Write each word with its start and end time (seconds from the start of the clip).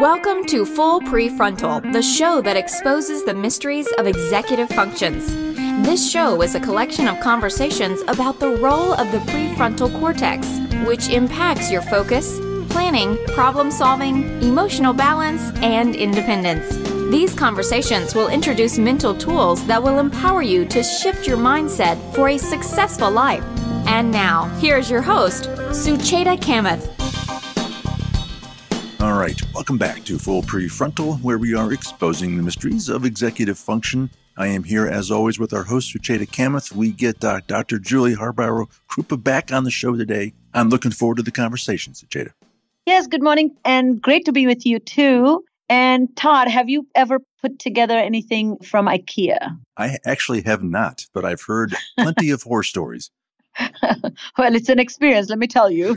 Welcome 0.00 0.46
to 0.46 0.64
Full 0.64 1.02
Prefrontal, 1.02 1.92
the 1.92 2.00
show 2.00 2.40
that 2.40 2.56
exposes 2.56 3.24
the 3.24 3.34
mysteries 3.34 3.86
of 3.98 4.06
executive 4.06 4.70
functions. 4.70 5.34
This 5.86 6.10
show 6.10 6.40
is 6.40 6.54
a 6.54 6.60
collection 6.60 7.08
of 7.08 7.20
conversations 7.20 8.00
about 8.08 8.40
the 8.40 8.56
role 8.56 8.94
of 8.94 9.12
the 9.12 9.18
prefrontal 9.18 9.92
cortex, 10.00 10.48
which 10.86 11.10
impacts 11.10 11.70
your 11.70 11.82
focus, 11.82 12.38
planning, 12.70 13.18
problem 13.28 13.70
solving, 13.70 14.22
emotional 14.42 14.94
balance, 14.94 15.52
and 15.56 15.94
independence. 15.94 16.74
These 17.10 17.34
conversations 17.34 18.14
will 18.14 18.28
introduce 18.28 18.78
mental 18.78 19.14
tools 19.14 19.66
that 19.66 19.82
will 19.82 19.98
empower 19.98 20.40
you 20.40 20.64
to 20.68 20.82
shift 20.82 21.26
your 21.26 21.36
mindset 21.36 21.98
for 22.14 22.30
a 22.30 22.38
successful 22.38 23.10
life. 23.10 23.44
And 23.86 24.10
now, 24.10 24.46
here's 24.58 24.90
your 24.90 25.02
host, 25.02 25.50
Sucheta 25.70 26.38
Kamath. 26.38 26.91
All 29.12 29.18
right, 29.18 29.38
welcome 29.52 29.76
back 29.76 30.04
to 30.04 30.18
Full 30.18 30.40
Prefrontal, 30.40 31.20
where 31.20 31.36
we 31.36 31.54
are 31.54 31.70
exposing 31.70 32.38
the 32.38 32.42
mysteries 32.42 32.88
of 32.88 33.04
executive 33.04 33.58
function. 33.58 34.08
I 34.38 34.46
am 34.46 34.64
here, 34.64 34.86
as 34.86 35.10
always, 35.10 35.38
with 35.38 35.52
our 35.52 35.64
host, 35.64 35.94
Sucheta 35.94 36.26
Kamath. 36.26 36.72
We 36.72 36.92
get 36.92 37.22
uh, 37.22 37.40
Dr. 37.46 37.78
Julie 37.78 38.14
Haarbauer 38.14 38.68
Krupa 38.90 39.22
back 39.22 39.52
on 39.52 39.64
the 39.64 39.70
show 39.70 39.94
today. 39.94 40.32
I'm 40.54 40.70
looking 40.70 40.92
forward 40.92 41.18
to 41.18 41.22
the 41.22 41.30
conversation, 41.30 41.92
Sucheta. 41.92 42.30
Yes, 42.86 43.06
good 43.06 43.22
morning, 43.22 43.54
and 43.66 44.00
great 44.00 44.24
to 44.24 44.32
be 44.32 44.46
with 44.46 44.64
you 44.64 44.78
too. 44.78 45.44
And 45.68 46.08
Todd, 46.16 46.48
have 46.48 46.70
you 46.70 46.86
ever 46.94 47.18
put 47.42 47.58
together 47.58 47.98
anything 47.98 48.56
from 48.60 48.86
IKEA? 48.86 49.58
I 49.76 49.98
actually 50.06 50.40
have 50.44 50.62
not, 50.62 51.04
but 51.12 51.26
I've 51.26 51.42
heard 51.42 51.74
plenty 51.98 52.30
of 52.30 52.44
horror 52.44 52.62
stories. 52.62 53.10
well, 54.38 54.54
it's 54.54 54.68
an 54.68 54.78
experience, 54.78 55.28
let 55.28 55.38
me 55.38 55.46
tell 55.46 55.70
you. 55.70 55.88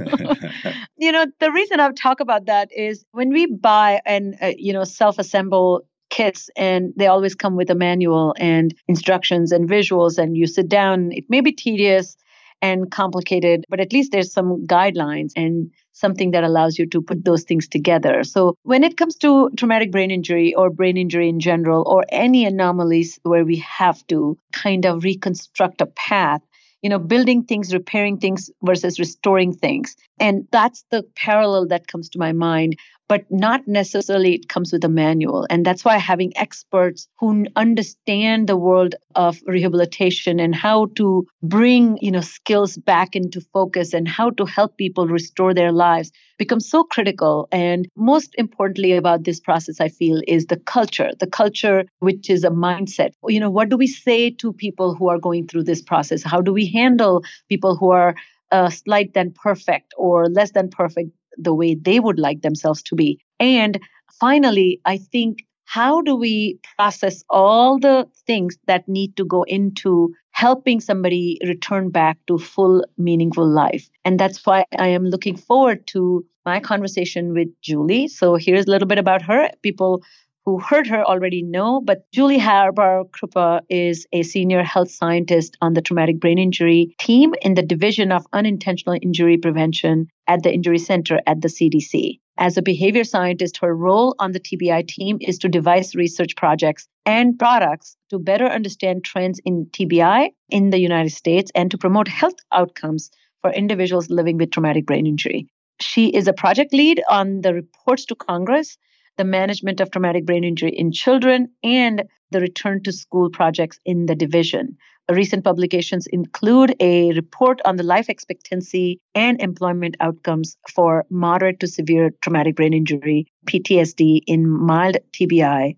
you 0.98 1.12
know, 1.12 1.26
the 1.40 1.52
reason 1.52 1.80
I 1.80 1.92
talk 1.92 2.20
about 2.20 2.46
that 2.46 2.70
is 2.76 3.06
when 3.12 3.30
we 3.30 3.46
buy 3.48 4.02
and, 4.06 4.36
uh, 4.42 4.52
you 4.58 4.74
know, 4.74 4.84
self 4.84 5.20
assemble 5.20 5.86
kits 6.10 6.50
and 6.56 6.94
they 6.96 7.08
always 7.08 7.36
come 7.36 7.56
with 7.56 7.70
a 7.70 7.76
manual 7.76 8.36
and 8.38 8.74
instructions 8.88 9.52
and 9.52 9.70
visuals, 9.70 10.18
and 10.18 10.38
you 10.38 10.48
sit 10.48 10.70
down, 10.70 11.12
it 11.12 11.26
may 11.30 11.42
be 11.42 11.52
tedious 11.52 12.16
and 12.62 12.90
complicated, 12.90 13.66
but 13.70 13.80
at 13.80 13.92
least 13.92 14.12
there's 14.12 14.32
some 14.32 14.66
guidelines 14.66 15.32
and 15.36 15.72
something 15.92 16.32
that 16.32 16.44
allows 16.44 16.78
you 16.78 16.86
to 16.88 17.02
put 17.02 17.24
those 17.24 17.44
things 17.44 17.68
together. 17.68 18.24
So 18.24 18.56
when 18.64 18.84
it 18.84 18.98
comes 18.98 19.16
to 19.18 19.50
traumatic 19.58 19.92
brain 19.92 20.12
injury 20.12 20.54
or 20.54 20.70
brain 20.70 20.98
injury 20.98 21.30
in 21.30 21.40
general, 21.40 21.84
or 21.88 22.06
any 22.10 22.46
anomalies 22.46 23.20
where 23.24 23.46
we 23.46 23.58
have 23.58 24.06
to 24.08 24.38
kind 24.52 24.86
of 24.86 25.04
reconstruct 25.04 25.82
a 25.82 25.86
path, 25.86 26.42
you 26.86 26.90
know, 26.90 27.00
building 27.00 27.44
things, 27.44 27.74
repairing 27.74 28.20
things 28.20 28.52
versus 28.62 29.00
restoring 29.00 29.52
things. 29.52 29.96
And 30.20 30.48
that's 30.52 30.86
the 30.92 31.02
parallel 31.16 31.66
that 31.70 31.88
comes 31.88 32.10
to 32.10 32.20
my 32.20 32.32
mind, 32.32 32.78
but 33.08 33.26
not 33.30 33.68
necessarily 33.68 34.34
it 34.34 34.50
comes 34.50 34.72
with 34.72 34.84
a 34.84 34.90
manual. 34.90 35.46
And 35.50 35.66
that's 35.66 35.86
why 35.86 35.98
having 35.98 36.36
experts 36.38 37.08
who 37.20 37.46
understand 37.56 38.48
the 38.48 38.58
world 38.58 38.96
of 39.16 39.40
rehabilitation 39.46 40.40
and 40.40 40.56
how 40.56 40.88
to 40.96 41.26
bring, 41.44 41.98
you 42.02 42.12
know, 42.12 42.22
skills 42.22 42.78
back 42.78 43.16
into 43.16 43.42
focus 43.42 43.94
and 43.94 44.08
how 44.08 44.32
to 44.32 44.46
help 44.46 44.78
people 44.78 45.08
restore 45.08 45.54
their 45.54 45.72
lives 45.72 46.12
becomes 46.38 46.70
so 46.70 46.84
critical. 46.84 47.48
And 47.52 47.88
most 47.96 48.34
importantly 48.38 48.94
about 48.94 49.24
this 49.24 49.40
process, 49.40 49.80
I 49.80 49.90
feel, 49.90 50.22
is 50.28 50.48
the 50.48 50.58
culture, 50.58 51.12
the 51.20 51.28
culture, 51.28 51.86
which 52.00 52.30
is 52.30 52.44
a 52.44 52.50
mindset. 52.50 53.12
You 53.28 53.40
know, 53.40 53.50
what 53.50 53.70
do 53.70 53.78
we 53.78 53.88
say 53.88 54.32
to 54.32 54.52
people 54.52 54.96
who 54.96 55.10
are 55.10 55.20
going 55.20 55.48
through 55.48 55.64
this 55.64 55.82
process? 55.82 56.24
How 56.24 56.42
do 56.42 56.52
we 56.52 56.68
handle 56.68 57.24
people 57.50 57.76
who 57.76 57.92
are 57.92 58.16
uh, 58.52 58.70
slight 58.70 59.14
than 59.14 59.32
perfect 59.32 59.94
or 59.98 60.30
less 60.30 60.52
than 60.52 60.70
perfect 60.70 61.10
the 61.38 61.54
way 61.54 61.76
they 61.76 62.00
would 62.00 62.20
like 62.20 62.42
themselves 62.42 62.82
to 62.84 62.96
be? 62.96 63.20
And 63.40 63.80
finally, 64.20 64.82
I 64.86 64.98
think 64.98 65.40
how 65.66 66.02
do 66.02 66.16
we 66.16 66.60
process 66.78 67.24
all 67.30 67.80
the 67.80 68.08
things 68.28 68.56
that 68.68 68.88
need 68.88 69.18
to 69.18 69.26
go 69.26 69.44
into 69.44 70.14
helping 70.32 70.80
somebody 70.80 71.40
return 71.46 71.90
back 71.90 72.18
to 72.28 72.38
full 72.38 72.86
meaningful 72.98 73.48
life? 73.48 73.90
And 74.06 74.20
that's 74.20 74.46
why 74.46 74.66
i 74.78 74.88
am 74.88 75.06
looking 75.06 75.36
forward 75.36 75.88
to 75.88 76.24
my 76.46 76.60
conversation 76.60 77.34
with 77.34 77.48
julie. 77.62 78.08
So 78.08 78.36
here's 78.36 78.68
a 78.68 78.72
little 78.72 78.88
bit 78.88 79.00
about 79.00 79.24
her. 79.24 79.50
People 79.64 80.04
who 80.46 80.60
heard 80.60 80.86
her 80.88 81.04
already 81.04 81.42
know, 81.42 81.82
but 81.82 82.06
Julie 82.12 82.40
Haarbauer 82.40 83.10
Krupa 83.10 83.62
is 83.68 84.06
a 84.14 84.22
senior 84.22 84.64
health 84.64 84.92
scientist 84.92 85.58
on 85.60 85.74
the 85.74 85.82
traumatic 85.82 86.20
brain 86.20 86.38
injury 86.38 86.96
team 87.00 87.34
in 87.42 87.56
the 87.56 87.64
Division 87.64 88.12
of 88.12 88.28
Unintentional 88.32 88.98
Injury 89.02 89.38
Prevention 89.38 90.08
at 90.28 90.44
the 90.44 90.54
Injury 90.54 90.78
Center 90.78 91.20
at 91.26 91.42
the 91.42 91.48
CDC. 91.48 92.20
As 92.38 92.58
a 92.58 92.62
behavior 92.62 93.04
scientist, 93.04 93.58
her 93.58 93.76
role 93.76 94.14
on 94.20 94.34
the 94.34 94.40
TBI 94.40 94.88
team 94.88 95.18
is 95.20 95.40
to 95.40 95.50
devise 95.50 95.96
research 95.96 96.36
projects 96.36 96.88
and 97.06 97.40
products 97.40 97.98
to 98.12 98.20
better 98.20 98.46
understand 98.46 99.04
trends 99.04 99.40
in 99.46 99.66
TBI 99.68 100.30
in 100.50 100.70
the 100.70 100.80
United 100.80 101.12
States 101.12 101.52
and 101.56 101.72
to 101.72 101.78
promote 101.78 102.08
health 102.08 102.36
outcomes 102.52 103.10
for 103.42 103.52
individuals 103.52 104.10
living 104.12 104.38
with 104.38 104.52
traumatic 104.52 104.86
brain 104.86 105.08
injury. 105.08 105.48
She 105.82 106.10
is 106.10 106.28
a 106.28 106.34
project 106.34 106.74
lead 106.74 107.02
on 107.10 107.42
the 107.42 107.54
reports 107.54 108.06
to 108.06 108.16
Congress 108.16 108.78
the 109.18 109.24
management 109.24 109.80
of 109.80 109.92
traumatic 109.92 110.26
brain 110.26 110.44
injury 110.44 110.72
in 110.72 110.92
children, 110.92 111.50
and 111.64 112.04
the 112.32 112.40
return 112.40 112.84
to 112.84 112.92
school 112.92 113.30
projects 113.30 113.80
in 113.86 114.06
the 114.06 114.16
division. 114.16 114.78
Recent 115.10 115.44
publications 115.44 116.08
include 116.08 116.76
a 116.80 117.12
report 117.14 117.62
on 117.64 117.76
the 117.76 117.84
life 117.84 118.10
expectancy 118.10 119.00
and 119.14 119.40
employment 119.40 119.96
outcomes 120.00 120.58
for 120.74 121.06
moderate 121.12 121.60
to 121.60 121.68
severe 121.68 122.12
traumatic 122.22 122.56
brain 122.56 122.74
injury, 122.74 123.28
PTSD, 123.46 124.22
in 124.26 124.50
mild 124.50 124.98
TBI, 125.14 125.76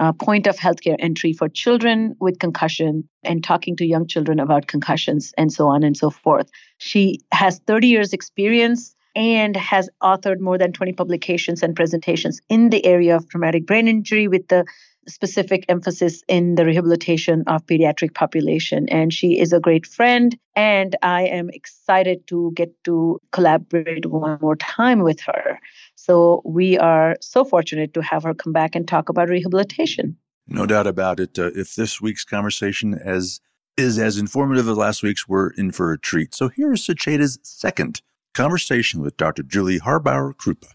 uh, 0.00 0.12
point 0.12 0.48
of 0.48 0.56
healthcare 0.56 0.96
entry 0.98 1.32
for 1.32 1.48
children 1.48 2.16
with 2.18 2.40
concussion 2.40 3.08
and 3.22 3.44
talking 3.44 3.76
to 3.76 3.86
young 3.86 4.08
children 4.08 4.40
about 4.40 4.66
concussions 4.66 5.32
and 5.38 5.52
so 5.52 5.68
on 5.68 5.84
and 5.84 5.96
so 5.96 6.10
forth. 6.10 6.50
She 6.78 7.20
has 7.32 7.60
30 7.66 7.86
years 7.86 8.12
experience 8.12 8.96
and 9.14 9.56
has 9.56 9.88
authored 10.02 10.40
more 10.40 10.58
than 10.58 10.72
20 10.72 10.92
publications 10.92 11.62
and 11.62 11.76
presentations 11.76 12.40
in 12.48 12.70
the 12.70 12.84
area 12.84 13.16
of 13.16 13.28
traumatic 13.28 13.66
brain 13.66 13.88
injury 13.88 14.28
with 14.28 14.48
the 14.48 14.64
specific 15.06 15.64
emphasis 15.68 16.22
in 16.28 16.54
the 16.54 16.64
rehabilitation 16.64 17.44
of 17.46 17.64
pediatric 17.66 18.14
population. 18.14 18.88
And 18.88 19.12
she 19.12 19.38
is 19.38 19.52
a 19.52 19.60
great 19.60 19.86
friend 19.86 20.36
and 20.56 20.96
i 21.02 21.22
am 21.22 21.50
excited 21.50 22.26
to 22.28 22.52
get 22.54 22.72
to 22.84 23.20
collaborate 23.32 24.06
one 24.06 24.38
more 24.40 24.56
time 24.56 25.00
with 25.00 25.20
her. 25.20 25.58
So 25.96 26.42
we 26.44 26.78
are 26.78 27.16
so 27.20 27.44
fortunate 27.44 27.94
to 27.94 28.02
have 28.02 28.22
her 28.22 28.34
come 28.34 28.52
back 28.52 28.74
and 28.74 28.86
talk 28.86 29.08
about 29.08 29.28
rehabilitation. 29.28 30.16
No 30.46 30.66
doubt 30.66 30.86
about 30.86 31.20
it. 31.20 31.38
Uh, 31.38 31.50
if 31.54 31.74
this 31.74 32.00
week's 32.00 32.24
conversation 32.24 32.94
as 32.94 33.40
is 33.76 33.98
as 33.98 34.18
informative 34.18 34.68
as 34.68 34.76
last 34.76 35.02
week's 35.02 35.28
we're 35.28 35.50
in 35.50 35.72
for 35.72 35.92
a 35.92 35.98
treat. 35.98 36.34
So 36.34 36.48
here 36.48 36.72
is 36.72 36.86
Sucheta's 36.86 37.38
second 37.42 38.02
Conversation 38.34 39.00
with 39.00 39.16
Dr. 39.16 39.44
Julie 39.44 39.78
Haarbauer 39.78 40.34
Krupa. 40.34 40.72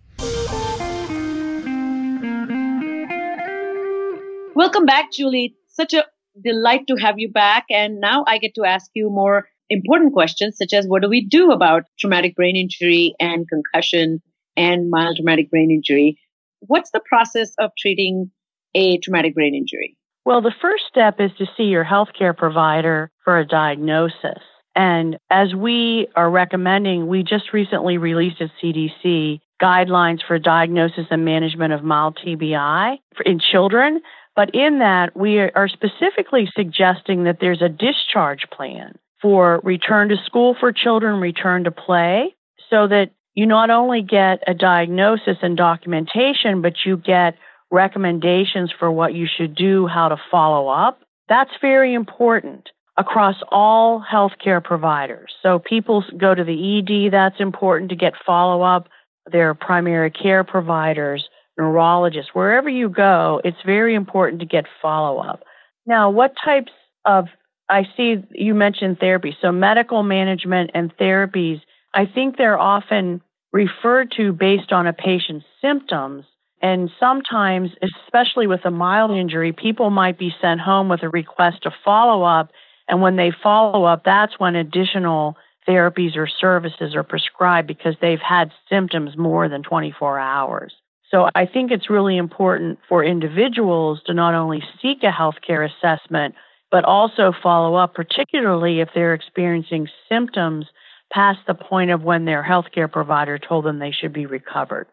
Welcome 4.55 4.85
back, 4.85 5.11
Julie. 5.11 5.55
Such 5.67 5.93
a 5.93 6.05
delight 6.41 6.87
to 6.87 6.95
have 6.95 7.19
you 7.19 7.29
back. 7.29 7.65
And 7.69 7.99
now 7.99 8.23
I 8.27 8.37
get 8.37 8.55
to 8.55 8.63
ask 8.63 8.89
you 8.93 9.09
more 9.09 9.47
important 9.69 10.13
questions, 10.13 10.57
such 10.57 10.73
as 10.73 10.85
what 10.87 11.01
do 11.01 11.09
we 11.09 11.25
do 11.25 11.51
about 11.51 11.83
traumatic 11.99 12.35
brain 12.35 12.55
injury 12.55 13.13
and 13.19 13.45
concussion 13.47 14.21
and 14.57 14.89
mild 14.89 15.17
traumatic 15.17 15.49
brain 15.49 15.69
injury? 15.69 16.17
What's 16.61 16.91
the 16.91 17.01
process 17.07 17.53
of 17.59 17.71
treating 17.77 18.31
a 18.73 18.97
traumatic 18.99 19.35
brain 19.35 19.53
injury? 19.53 19.97
Well, 20.25 20.41
the 20.41 20.53
first 20.61 20.83
step 20.89 21.19
is 21.19 21.31
to 21.37 21.45
see 21.57 21.63
your 21.63 21.85
healthcare 21.85 22.35
provider 22.35 23.11
for 23.23 23.39
a 23.39 23.45
diagnosis. 23.45 24.43
And 24.75 25.17
as 25.29 25.53
we 25.53 26.07
are 26.15 26.29
recommending, 26.29 27.07
we 27.07 27.23
just 27.23 27.53
recently 27.53 27.97
released 27.97 28.41
at 28.41 28.51
CDC 28.61 29.41
guidelines 29.61 30.19
for 30.25 30.39
diagnosis 30.39 31.05
and 31.09 31.25
management 31.25 31.73
of 31.73 31.83
mild 31.83 32.17
TBI 32.25 32.97
in 33.25 33.39
children. 33.39 34.01
But 34.35 34.55
in 34.55 34.79
that, 34.79 35.17
we 35.17 35.39
are 35.39 35.67
specifically 35.67 36.49
suggesting 36.55 37.25
that 37.25 37.39
there's 37.41 37.61
a 37.61 37.67
discharge 37.67 38.49
plan 38.51 38.97
for 39.21 39.59
return 39.63 40.09
to 40.09 40.15
school 40.25 40.55
for 40.57 40.71
children, 40.71 41.19
return 41.19 41.65
to 41.65 41.71
play, 41.71 42.35
so 42.69 42.87
that 42.87 43.11
you 43.33 43.45
not 43.45 43.69
only 43.69 44.01
get 44.01 44.41
a 44.47 44.53
diagnosis 44.53 45.37
and 45.41 45.57
documentation, 45.57 46.61
but 46.61 46.73
you 46.85 46.95
get 46.95 47.35
recommendations 47.69 48.71
for 48.77 48.89
what 48.89 49.13
you 49.13 49.27
should 49.27 49.55
do, 49.55 49.87
how 49.87 50.07
to 50.07 50.17
follow 50.31 50.69
up. 50.69 51.01
That's 51.27 51.51
very 51.61 51.93
important 51.93 52.69
across 52.99 53.37
all 53.51 54.03
healthcare 54.13 54.63
providers. 54.63 55.33
So 55.41 55.57
people 55.57 56.03
go 56.17 56.35
to 56.35 56.43
the 56.43 56.79
ED, 56.79 57.11
that's 57.11 57.39
important 57.39 57.89
to 57.89 57.95
get 57.95 58.13
follow 58.25 58.61
up. 58.61 58.89
Their 59.31 59.55
primary 59.55 60.11
care 60.11 60.43
providers, 60.43 61.29
neurologists, 61.57 62.31
wherever 62.33 62.69
you 62.69 62.89
go, 62.89 63.41
it's 63.43 63.57
very 63.65 63.95
important 63.95 64.41
to 64.41 64.45
get 64.45 64.65
follow 64.81 65.19
up. 65.19 65.43
Now, 65.85 66.09
what 66.11 66.33
types 66.43 66.71
of, 67.05 67.25
I 67.69 67.87
see 67.95 68.17
you 68.31 68.53
mentioned 68.53 68.99
therapy. 68.99 69.37
So 69.41 69.51
medical 69.51 70.03
management 70.03 70.71
and 70.73 70.95
therapies, 70.97 71.61
I 71.93 72.05
think 72.05 72.37
they're 72.37 72.59
often 72.59 73.21
referred 73.53 74.11
to 74.17 74.33
based 74.33 74.71
on 74.71 74.87
a 74.87 74.93
patient's 74.93 75.45
symptoms 75.61 76.25
And 76.61 76.89
sometimes, 76.99 77.71
especially 77.81 78.47
with 78.47 78.65
a 78.65 78.71
mild 78.71 79.11
injury, 79.11 79.53
people 79.53 79.89
might 79.89 80.17
be 80.19 80.33
sent 80.41 80.59
home 80.59 80.89
with 80.89 81.03
a 81.03 81.09
request 81.09 81.63
to 81.63 81.71
follow 81.85 82.23
up. 82.23 82.51
And 82.89 83.01
when 83.01 83.15
they 83.15 83.31
follow 83.31 83.85
up, 83.85 84.03
that's 84.03 84.39
when 84.39 84.55
additional 84.55 85.37
therapies 85.67 86.17
or 86.17 86.27
services 86.27 86.95
are 86.95 87.03
prescribed 87.03 87.67
because 87.67 87.95
they've 88.01 88.19
had 88.19 88.51
symptoms 88.67 89.15
more 89.15 89.47
than 89.47 89.61
24 89.61 90.17
hours. 90.17 90.73
So 91.11 91.29
I 91.35 91.45
think 91.45 91.71
it's 91.71 91.89
really 91.89 92.17
important 92.17 92.79
for 92.87 93.03
individuals 93.03 94.01
to 94.05 94.13
not 94.13 94.33
only 94.33 94.63
seek 94.81 95.03
a 95.03 95.11
healthcare 95.11 95.67
assessment, 95.69 96.35
but 96.71 96.85
also 96.85 97.31
follow 97.43 97.75
up, 97.75 97.93
particularly 97.93 98.79
if 98.79 98.89
they're 98.93 99.13
experiencing 99.13 99.87
symptoms 100.07 100.65
past 101.11 101.39
the 101.47 101.55
point 101.55 101.91
of 101.91 102.03
when 102.03 102.25
their 102.25 102.43
healthcare 102.43 102.91
provider 102.91 103.39
told 103.39 103.65
them 103.65 103.79
they 103.79 103.91
should 103.91 104.13
be 104.13 104.27
recovered. 104.27 104.87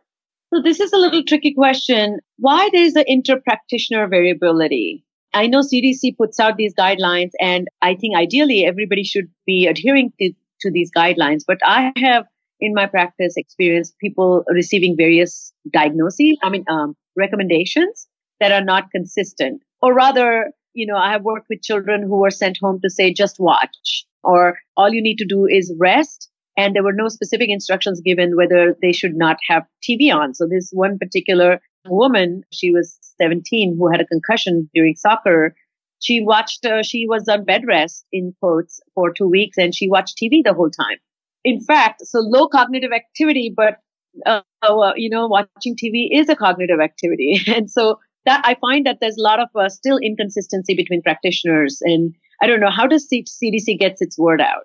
So 0.55 0.63
this 0.63 0.81
is 0.81 0.93
a 0.93 0.99
little 0.99 1.23
tricky 1.23 1.53
question. 1.55 2.19
Why 2.39 2.69
there's 2.73 2.95
the 2.95 3.05
inter-practitioner 3.07 4.09
variability? 4.09 5.05
I 5.37 5.49
know 5.49 5.61
CDC 5.61 6.17
puts 6.17 6.41
out 6.41 6.57
these 6.57 6.73
guidelines 6.75 7.33
and 7.39 7.69
I 7.83 7.95
think 7.95 8.17
ideally 8.17 8.65
everybody 8.65 9.05
should 9.05 9.27
be 9.47 9.67
adhering 9.67 10.11
to, 10.19 10.33
to 10.63 10.71
these 10.71 10.91
guidelines, 10.91 11.43
but 11.47 11.59
I 11.63 11.93
have 11.99 12.25
in 12.59 12.73
my 12.73 12.87
practice 12.87 13.35
experienced 13.37 13.99
people 13.99 14.45
receiving 14.49 14.97
various 14.97 15.53
diagnoses, 15.71 16.39
I 16.43 16.49
mean, 16.49 16.65
um, 16.71 16.97
recommendations 17.17 18.09
that 18.41 18.51
are 18.51 18.65
not 18.65 18.91
consistent. 18.91 19.61
Or 19.83 19.93
rather, 19.93 20.53
you 20.73 20.87
know, 20.87 20.97
I 20.97 21.13
have 21.13 21.23
worked 21.23 21.49
with 21.51 21.61
children 21.61 22.03
who 22.03 22.17
were 22.17 22.31
sent 22.31 22.57
home 22.63 22.81
to 22.83 22.89
say, 22.89 23.13
just 23.13 23.37
watch, 23.39 24.07
or 24.25 24.59
all 24.75 24.89
you 24.89 25.03
need 25.03 25.19
to 25.19 25.27
do 25.27 25.47
is 25.47 25.75
rest. 25.79 26.31
And 26.57 26.75
there 26.75 26.83
were 26.83 26.95
no 26.95 27.09
specific 27.09 27.51
instructions 27.51 28.01
given 28.01 28.39
whether 28.39 28.75
they 28.81 28.93
should 28.93 29.15
not 29.15 29.37
have 29.51 29.65
TV 29.87 30.11
on. 30.11 30.33
So 30.33 30.49
this 30.51 30.71
one 30.73 30.99
particular 30.99 31.61
woman, 31.89 32.43
she 32.53 32.71
was 32.71 32.99
17, 33.19 33.77
who 33.79 33.91
had 33.91 34.01
a 34.01 34.07
concussion 34.07 34.69
during 34.75 34.97
soccer. 34.97 35.55
She 36.01 36.23
watched, 36.23 36.65
uh, 36.65 36.83
she 36.83 37.07
was 37.09 37.27
on 37.29 37.45
bed 37.45 37.63
rest 37.67 38.05
in 38.13 38.35
quotes 38.41 38.81
for 38.95 39.13
two 39.13 39.29
weeks 39.29 39.57
and 39.57 39.75
she 39.75 39.89
watched 39.89 40.19
TV 40.19 40.43
the 40.45 40.53
whole 40.53 40.71
time 40.71 40.99
in 41.47 41.61
fact, 41.61 42.05
so 42.05 42.19
low 42.19 42.49
cognitive 42.49 42.91
activity, 42.93 43.55
but 43.57 43.79
uh, 44.27 44.41
uh, 44.63 44.93
you 44.97 45.09
know, 45.09 45.29
watching 45.29 45.77
TV 45.77 46.09
is 46.11 46.29
a 46.29 46.35
cognitive 46.35 46.81
activity, 46.81 47.41
and 47.47 47.71
so 47.71 48.01
that 48.27 48.43
I 48.45 48.57
find 48.61 48.85
that 48.85 48.99
there's 49.01 49.17
a 49.17 49.23
lot 49.23 49.39
of 49.39 49.49
uh, 49.55 49.69
still 49.69 49.99
inconsistency 49.99 50.75
between 50.75 51.03
practitioners, 51.03 51.79
and 51.83 52.13
I 52.43 52.49
don't 52.49 52.61
know 52.61 52.71
how 52.71 52.89
does 52.89 53.09
CDC 53.09 53.79
gets 53.79 54.03
its 54.03 54.19
word 54.19 54.41
out. 54.41 54.65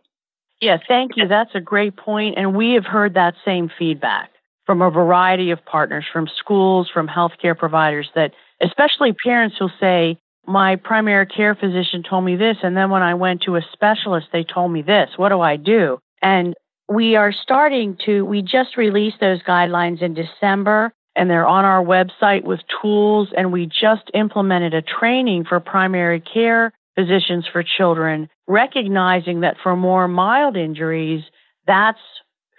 Yeah, 0.59 0.77
thank 0.87 1.11
you. 1.15 1.27
That's 1.27 1.53
a 1.53 1.61
great 1.61 1.95
point, 1.95 2.35
and 2.37 2.55
we 2.55 2.73
have 2.73 2.85
heard 2.85 3.13
that 3.13 3.35
same 3.45 3.69
feedback 3.77 4.30
from 4.65 4.81
a 4.81 4.91
variety 4.91 5.51
of 5.51 5.63
partners, 5.65 6.05
from 6.11 6.27
schools, 6.27 6.89
from 6.93 7.07
healthcare 7.07 7.57
providers, 7.57 8.09
that 8.15 8.33
especially 8.61 9.13
parents 9.13 9.55
who'll 9.57 9.71
say, 9.79 10.17
my 10.47 10.75
primary 10.75 11.25
care 11.27 11.55
physician 11.55 12.03
told 12.07 12.25
me 12.25 12.35
this, 12.35 12.57
and 12.63 12.75
then 12.75 12.89
when 12.89 13.03
I 13.03 13.13
went 13.13 13.43
to 13.43 13.55
a 13.55 13.61
specialist, 13.73 14.27
they 14.33 14.43
told 14.43 14.71
me 14.71 14.81
this. 14.81 15.09
What 15.15 15.29
do 15.29 15.39
I 15.39 15.55
do? 15.55 15.99
And 16.21 16.55
we 16.89 17.15
are 17.15 17.31
starting 17.31 17.97
to, 18.05 18.23
we 18.25 18.41
just 18.41 18.75
released 18.75 19.19
those 19.19 19.41
guidelines 19.43 20.01
in 20.01 20.13
December 20.13 20.91
and 21.15 21.29
they're 21.29 21.47
on 21.47 21.65
our 21.65 21.83
website 21.83 22.43
with 22.43 22.59
tools. 22.81 23.29
And 23.35 23.51
we 23.51 23.65
just 23.65 24.09
implemented 24.13 24.73
a 24.73 24.81
training 24.81 25.45
for 25.45 25.59
primary 25.59 26.19
care 26.19 26.73
physicians 26.95 27.45
for 27.51 27.63
children, 27.63 28.29
recognizing 28.47 29.41
that 29.41 29.57
for 29.61 29.75
more 29.75 30.07
mild 30.07 30.57
injuries, 30.57 31.23
that's 31.65 31.99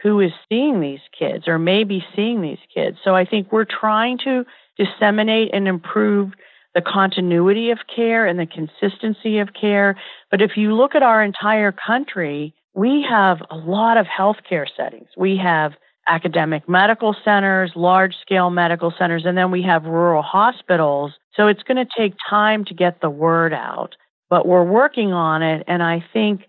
who 0.03 0.21
is 0.21 0.33
seeing 0.49 0.81
these 0.81 1.01
kids 1.17 1.47
or 1.47 1.59
maybe 1.59 2.05
seeing 2.15 2.41
these 2.43 2.59
kids. 2.75 2.99
So 3.05 3.15
I 3.15 3.25
think 3.25 3.53
we're 3.53 3.65
trying 3.65 4.19
to 4.25 4.45
disseminate 4.77 5.51
and 5.53 5.69
improve 5.69 6.33
the 6.75 6.83
continuity 6.83 7.71
of 7.71 7.79
care 7.95 8.27
and 8.27 8.39
the 8.39 8.47
consistency 8.47 9.39
of 9.39 9.51
care. 9.59 9.97
But 10.31 10.43
if 10.43 10.57
you 10.57 10.75
look 10.75 10.95
at 10.95 11.03
our 11.03 11.23
entire 11.23 11.73
country, 11.73 12.55
we 12.75 13.05
have 13.09 13.43
a 13.51 13.57
lot 13.57 13.97
of 13.97 14.07
healthcare 14.07 14.67
settings. 14.77 15.09
We 15.17 15.37
have 15.37 15.73
academic 16.09 16.69
medical 16.69 17.15
centers, 17.25 17.73
large 17.77 18.15
scale 18.23 18.51
medical 18.51 18.93
centers, 18.99 19.25
and 19.25 19.37
then 19.37 19.51
we 19.51 19.63
have 19.63 19.85
rural 19.85 20.23
hospitals. 20.23 21.13
So 21.37 21.47
it's 21.47 21.63
going 21.63 21.77
to 21.85 21.91
take 21.97 22.15
time 22.29 22.65
to 22.67 22.75
get 22.75 23.01
the 23.01 23.11
word 23.11 23.53
out, 23.53 23.95
but 24.29 24.47
we're 24.47 24.65
working 24.65 25.13
on 25.13 25.43
it. 25.43 25.63
And 25.69 25.83
I 25.83 26.05
think 26.13 26.43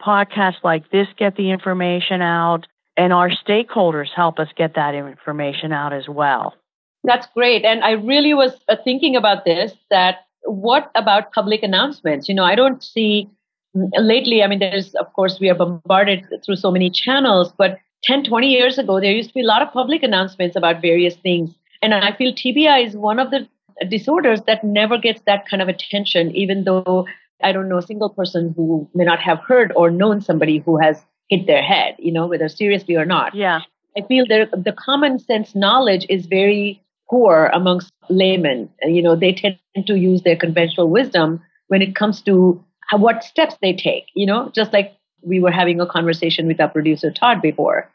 podcasts 0.00 0.64
like 0.64 0.90
this 0.90 1.06
get 1.18 1.36
the 1.36 1.50
information 1.50 2.22
out, 2.22 2.66
and 3.00 3.14
our 3.14 3.30
stakeholders 3.30 4.08
help 4.14 4.38
us 4.38 4.48
get 4.56 4.74
that 4.74 4.94
information 4.94 5.72
out 5.72 5.94
as 5.94 6.06
well. 6.06 6.54
That's 7.02 7.26
great. 7.32 7.64
And 7.64 7.82
I 7.82 7.92
really 7.92 8.34
was 8.34 8.52
uh, 8.68 8.76
thinking 8.84 9.16
about 9.16 9.46
this 9.46 9.72
that 9.88 10.26
what 10.42 10.90
about 10.94 11.32
public 11.32 11.62
announcements? 11.62 12.28
You 12.28 12.34
know, 12.34 12.44
I 12.44 12.54
don't 12.54 12.84
see 12.84 13.30
lately, 13.74 14.42
I 14.42 14.48
mean, 14.48 14.58
there's, 14.58 14.94
of 14.96 15.10
course, 15.14 15.38
we 15.40 15.48
are 15.48 15.54
bombarded 15.54 16.26
through 16.44 16.56
so 16.56 16.70
many 16.70 16.90
channels, 16.90 17.54
but 17.56 17.78
10, 18.04 18.24
20 18.24 18.46
years 18.46 18.76
ago, 18.76 19.00
there 19.00 19.12
used 19.12 19.30
to 19.30 19.34
be 19.34 19.40
a 19.40 19.46
lot 19.46 19.62
of 19.62 19.72
public 19.72 20.02
announcements 20.02 20.54
about 20.54 20.82
various 20.82 21.16
things. 21.16 21.54
And 21.80 21.94
I 21.94 22.14
feel 22.14 22.34
TBI 22.34 22.86
is 22.86 22.96
one 22.96 23.18
of 23.18 23.30
the 23.30 23.48
disorders 23.88 24.42
that 24.46 24.62
never 24.62 24.98
gets 24.98 25.22
that 25.22 25.48
kind 25.48 25.62
of 25.62 25.68
attention, 25.68 26.36
even 26.36 26.64
though 26.64 27.06
I 27.42 27.52
don't 27.52 27.70
know 27.70 27.78
a 27.78 27.82
single 27.82 28.10
person 28.10 28.52
who 28.54 28.86
may 28.94 29.04
not 29.04 29.20
have 29.20 29.38
heard 29.38 29.72
or 29.74 29.90
known 29.90 30.20
somebody 30.20 30.58
who 30.58 30.76
has 30.76 31.02
hit 31.30 31.46
their 31.46 31.62
head, 31.62 31.96
you 31.98 32.12
know, 32.12 32.26
whether 32.26 32.48
seriously 32.48 32.96
or 32.96 33.06
not. 33.06 33.34
Yeah. 33.34 33.60
I 33.96 34.02
feel 34.06 34.26
that 34.28 34.50
the 34.52 34.72
common 34.72 35.18
sense 35.18 35.54
knowledge 35.54 36.04
is 36.08 36.26
very 36.26 36.82
poor 37.08 37.50
amongst 37.54 37.90
laymen. 38.08 38.68
You 38.82 39.02
know, 39.02 39.16
they 39.16 39.32
tend 39.32 39.58
to 39.86 39.94
use 39.96 40.22
their 40.22 40.36
conventional 40.36 40.90
wisdom 40.90 41.40
when 41.68 41.82
it 41.82 41.94
comes 41.94 42.20
to 42.22 42.62
what 42.92 43.24
steps 43.24 43.56
they 43.62 43.72
take, 43.72 44.06
you 44.14 44.26
know, 44.26 44.50
just 44.54 44.72
like 44.72 44.96
we 45.22 45.40
were 45.40 45.50
having 45.50 45.80
a 45.80 45.86
conversation 45.86 46.46
with 46.46 46.60
our 46.60 46.68
producer 46.68 47.10
Todd 47.10 47.40
before. 47.40 47.90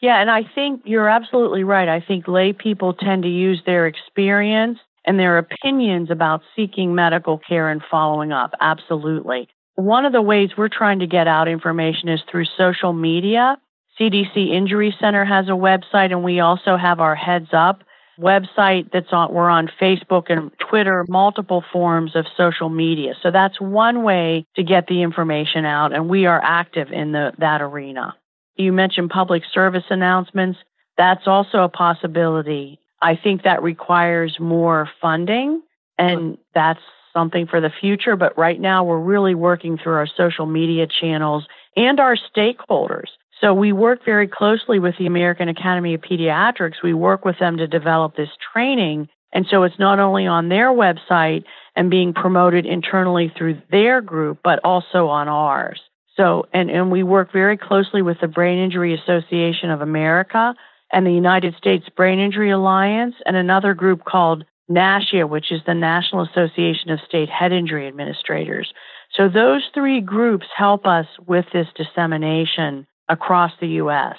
Yeah, 0.00 0.20
and 0.20 0.30
I 0.30 0.42
think 0.54 0.82
you're 0.84 1.08
absolutely 1.08 1.64
right. 1.64 1.88
I 1.88 2.00
think 2.00 2.28
lay 2.28 2.52
people 2.52 2.94
tend 2.94 3.24
to 3.24 3.28
use 3.28 3.60
their 3.66 3.86
experience 3.86 4.78
and 5.04 5.18
their 5.18 5.38
opinions 5.38 6.10
about 6.10 6.42
seeking 6.54 6.94
medical 6.94 7.38
care 7.38 7.68
and 7.68 7.82
following 7.90 8.32
up. 8.32 8.52
Absolutely. 8.60 9.48
One 9.78 10.04
of 10.04 10.12
the 10.12 10.20
ways 10.20 10.50
we're 10.56 10.68
trying 10.68 10.98
to 10.98 11.06
get 11.06 11.28
out 11.28 11.46
information 11.46 12.08
is 12.08 12.20
through 12.28 12.46
social 12.56 12.92
media. 12.92 13.56
CDC 13.98 14.50
Injury 14.50 14.92
Center 14.98 15.24
has 15.24 15.46
a 15.46 15.52
website, 15.52 16.10
and 16.10 16.24
we 16.24 16.40
also 16.40 16.76
have 16.76 16.98
our 16.98 17.14
Heads 17.14 17.50
Up 17.52 17.84
website 18.18 18.90
that's 18.92 19.12
on 19.12 19.32
we're 19.32 19.48
on 19.48 19.70
Facebook 19.80 20.30
and 20.30 20.50
Twitter, 20.58 21.06
multiple 21.08 21.62
forms 21.72 22.16
of 22.16 22.26
social 22.36 22.68
media. 22.68 23.14
So 23.22 23.30
that's 23.30 23.60
one 23.60 24.02
way 24.02 24.44
to 24.56 24.64
get 24.64 24.88
the 24.88 25.02
information 25.02 25.64
out 25.64 25.94
and 25.94 26.08
we 26.08 26.26
are 26.26 26.40
active 26.42 26.90
in 26.90 27.12
the 27.12 27.30
that 27.38 27.62
arena. 27.62 28.16
You 28.56 28.72
mentioned 28.72 29.10
public 29.10 29.44
service 29.52 29.84
announcements. 29.90 30.58
That's 30.96 31.28
also 31.28 31.62
a 31.62 31.68
possibility. 31.68 32.80
I 33.00 33.14
think 33.14 33.44
that 33.44 33.62
requires 33.62 34.40
more 34.40 34.90
funding 35.00 35.62
and 35.96 36.38
that's 36.52 36.82
something 37.12 37.46
for 37.46 37.60
the 37.60 37.70
future, 37.80 38.16
but 38.16 38.36
right 38.38 38.60
now 38.60 38.84
we're 38.84 38.98
really 38.98 39.34
working 39.34 39.78
through 39.78 39.94
our 39.94 40.06
social 40.06 40.46
media 40.46 40.86
channels 40.86 41.46
and 41.76 42.00
our 42.00 42.16
stakeholders 42.16 43.08
so 43.40 43.54
we 43.54 43.72
work 43.72 44.04
very 44.04 44.26
closely 44.26 44.78
with 44.78 44.96
the 44.98 45.06
American 45.06 45.48
Academy 45.48 45.94
of 45.94 46.00
Pediatrics. 46.00 46.82
We 46.82 46.94
work 46.94 47.24
with 47.24 47.38
them 47.38 47.58
to 47.58 47.66
develop 47.66 48.16
this 48.16 48.30
training. 48.52 49.08
And 49.32 49.46
so 49.50 49.62
it's 49.62 49.78
not 49.78 50.00
only 50.00 50.26
on 50.26 50.48
their 50.48 50.70
website 50.70 51.44
and 51.76 51.90
being 51.90 52.14
promoted 52.14 52.66
internally 52.66 53.32
through 53.36 53.60
their 53.70 54.00
group, 54.00 54.38
but 54.42 54.60
also 54.64 55.08
on 55.08 55.28
ours. 55.28 55.80
So, 56.16 56.46
and, 56.52 56.68
and 56.70 56.90
we 56.90 57.04
work 57.04 57.32
very 57.32 57.56
closely 57.56 58.02
with 58.02 58.18
the 58.20 58.26
Brain 58.26 58.58
Injury 58.58 58.94
Association 58.94 59.70
of 59.70 59.82
America 59.82 60.54
and 60.90 61.06
the 61.06 61.12
United 61.12 61.54
States 61.56 61.88
Brain 61.90 62.18
Injury 62.18 62.50
Alliance 62.50 63.14
and 63.24 63.36
another 63.36 63.74
group 63.74 64.04
called 64.04 64.44
NASHIA, 64.70 65.28
which 65.28 65.50
is 65.50 65.60
the 65.66 65.74
National 65.74 66.22
Association 66.22 66.90
of 66.90 67.00
State 67.06 67.28
Head 67.28 67.52
Injury 67.52 67.86
Administrators. 67.88 68.72
So 69.14 69.28
those 69.28 69.62
three 69.72 70.00
groups 70.00 70.46
help 70.54 70.86
us 70.86 71.06
with 71.26 71.46
this 71.52 71.68
dissemination 71.76 72.86
across 73.08 73.52
the 73.60 73.68
U.S. 73.82 74.16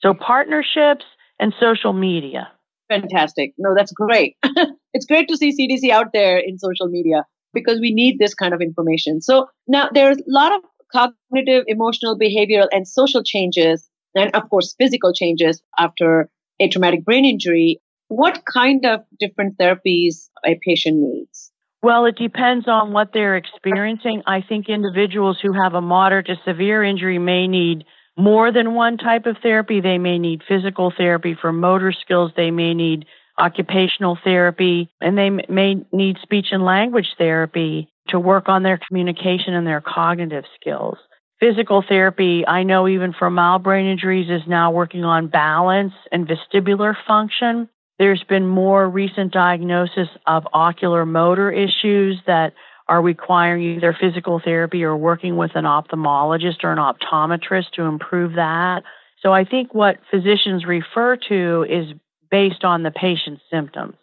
So 0.00 0.14
partnerships 0.14 1.04
and 1.38 1.52
social 1.60 1.92
media. 1.92 2.50
Fantastic. 2.88 3.54
No, 3.58 3.74
that's 3.76 3.92
great. 3.92 4.36
it's 4.94 5.06
great 5.06 5.28
to 5.28 5.36
see 5.36 5.52
CDC 5.56 5.90
out 5.90 6.12
there 6.12 6.38
in 6.38 6.58
social 6.58 6.88
media 6.88 7.24
because 7.54 7.80
we 7.80 7.92
need 7.92 8.18
this 8.18 8.34
kind 8.34 8.54
of 8.54 8.60
information. 8.60 9.20
So 9.20 9.48
now 9.66 9.88
there's 9.92 10.18
a 10.18 10.24
lot 10.26 10.52
of 10.54 10.62
cognitive, 10.92 11.64
emotional, 11.66 12.18
behavioral, 12.18 12.68
and 12.70 12.86
social 12.86 13.22
changes, 13.22 13.88
and 14.14 14.34
of 14.34 14.48
course, 14.50 14.74
physical 14.78 15.12
changes 15.12 15.62
after 15.78 16.28
a 16.60 16.68
traumatic 16.68 17.04
brain 17.04 17.24
injury. 17.24 17.80
What 18.14 18.42
kind 18.44 18.84
of 18.84 19.00
different 19.18 19.56
therapies 19.56 20.28
a 20.44 20.58
patient 20.60 20.98
needs? 20.98 21.50
Well, 21.82 22.04
it 22.04 22.16
depends 22.16 22.68
on 22.68 22.92
what 22.92 23.08
they're 23.14 23.36
experiencing. 23.36 24.22
I 24.26 24.42
think 24.46 24.68
individuals 24.68 25.38
who 25.40 25.54
have 25.54 25.72
a 25.72 25.80
moderate 25.80 26.26
to 26.26 26.36
severe 26.44 26.84
injury 26.84 27.18
may 27.18 27.48
need 27.48 27.84
more 28.18 28.52
than 28.52 28.74
one 28.74 28.98
type 28.98 29.24
of 29.24 29.38
therapy. 29.42 29.80
They 29.80 29.96
may 29.96 30.18
need 30.18 30.42
physical 30.46 30.92
therapy 30.94 31.34
for 31.40 31.54
motor 31.54 31.90
skills. 31.90 32.32
They 32.36 32.50
may 32.50 32.74
need 32.74 33.06
occupational 33.38 34.18
therapy, 34.22 34.90
and 35.00 35.16
they 35.16 35.30
may 35.30 35.76
need 35.90 36.18
speech 36.22 36.48
and 36.52 36.66
language 36.66 37.08
therapy 37.16 37.88
to 38.08 38.20
work 38.20 38.50
on 38.50 38.62
their 38.62 38.78
communication 38.86 39.54
and 39.54 39.66
their 39.66 39.80
cognitive 39.80 40.44
skills. 40.60 40.98
Physical 41.40 41.82
therapy, 41.88 42.46
I 42.46 42.62
know 42.62 42.86
even 42.86 43.14
for 43.18 43.30
mild 43.30 43.62
brain 43.62 43.86
injuries, 43.86 44.28
is 44.28 44.46
now 44.46 44.70
working 44.70 45.02
on 45.02 45.28
balance 45.28 45.94
and 46.12 46.28
vestibular 46.28 46.94
function. 47.06 47.70
There's 47.98 48.24
been 48.28 48.46
more 48.46 48.88
recent 48.88 49.32
diagnosis 49.32 50.08
of 50.26 50.46
ocular 50.52 51.06
motor 51.06 51.52
issues 51.52 52.20
that 52.26 52.54
are 52.88 53.00
requiring 53.00 53.76
either 53.76 53.96
physical 53.98 54.40
therapy 54.44 54.82
or 54.82 54.96
working 54.96 55.36
with 55.36 55.52
an 55.54 55.64
ophthalmologist 55.64 56.64
or 56.64 56.72
an 56.72 56.78
optometrist 56.78 57.70
to 57.74 57.82
improve 57.82 58.34
that. 58.34 58.82
So 59.20 59.32
I 59.32 59.44
think 59.44 59.72
what 59.72 59.98
physicians 60.10 60.64
refer 60.66 61.16
to 61.28 61.64
is 61.68 61.86
based 62.30 62.64
on 62.64 62.82
the 62.82 62.90
patient's 62.90 63.42
symptoms. 63.50 63.94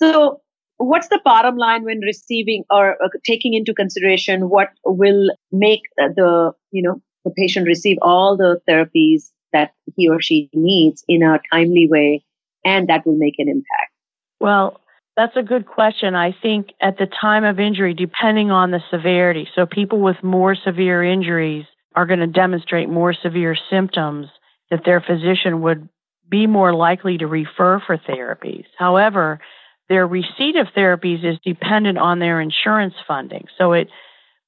So, 0.00 0.40
what's 0.76 1.08
the 1.08 1.20
bottom 1.24 1.56
line 1.56 1.84
when 1.84 2.00
receiving 2.00 2.64
or 2.70 3.02
uh, 3.02 3.08
taking 3.24 3.54
into 3.54 3.72
consideration 3.72 4.48
what 4.48 4.68
will 4.84 5.30
make 5.50 5.82
the 5.96 6.52
you 6.70 6.82
know 6.82 7.00
the 7.24 7.30
patient 7.30 7.66
receive 7.66 7.96
all 8.02 8.36
the 8.36 8.60
therapies 8.68 9.30
that 9.52 9.72
he 9.96 10.08
or 10.08 10.20
she 10.20 10.50
needs 10.52 11.02
in 11.08 11.22
a 11.22 11.40
timely 11.52 11.88
way, 11.90 12.22
and 12.68 12.88
that 12.88 13.06
will 13.06 13.16
make 13.16 13.34
an 13.38 13.48
impact? 13.48 13.92
Well, 14.40 14.80
that's 15.16 15.36
a 15.36 15.42
good 15.42 15.66
question. 15.66 16.14
I 16.14 16.34
think 16.42 16.68
at 16.80 16.98
the 16.98 17.06
time 17.06 17.44
of 17.44 17.58
injury, 17.58 17.94
depending 17.94 18.50
on 18.50 18.70
the 18.70 18.80
severity, 18.90 19.48
so 19.54 19.66
people 19.66 20.00
with 20.00 20.22
more 20.22 20.54
severe 20.54 21.02
injuries 21.02 21.64
are 21.96 22.06
going 22.06 22.20
to 22.20 22.26
demonstrate 22.26 22.88
more 22.88 23.12
severe 23.12 23.56
symptoms 23.70 24.28
that 24.70 24.84
their 24.84 25.00
physician 25.00 25.62
would 25.62 25.88
be 26.28 26.46
more 26.46 26.74
likely 26.74 27.18
to 27.18 27.26
refer 27.26 27.80
for 27.84 27.96
therapies. 27.96 28.66
However, 28.78 29.40
their 29.88 30.06
receipt 30.06 30.56
of 30.56 30.68
therapies 30.76 31.24
is 31.24 31.38
dependent 31.44 31.98
on 31.98 32.18
their 32.18 32.40
insurance 32.40 32.94
funding. 33.06 33.46
So 33.56 33.72
it 33.72 33.88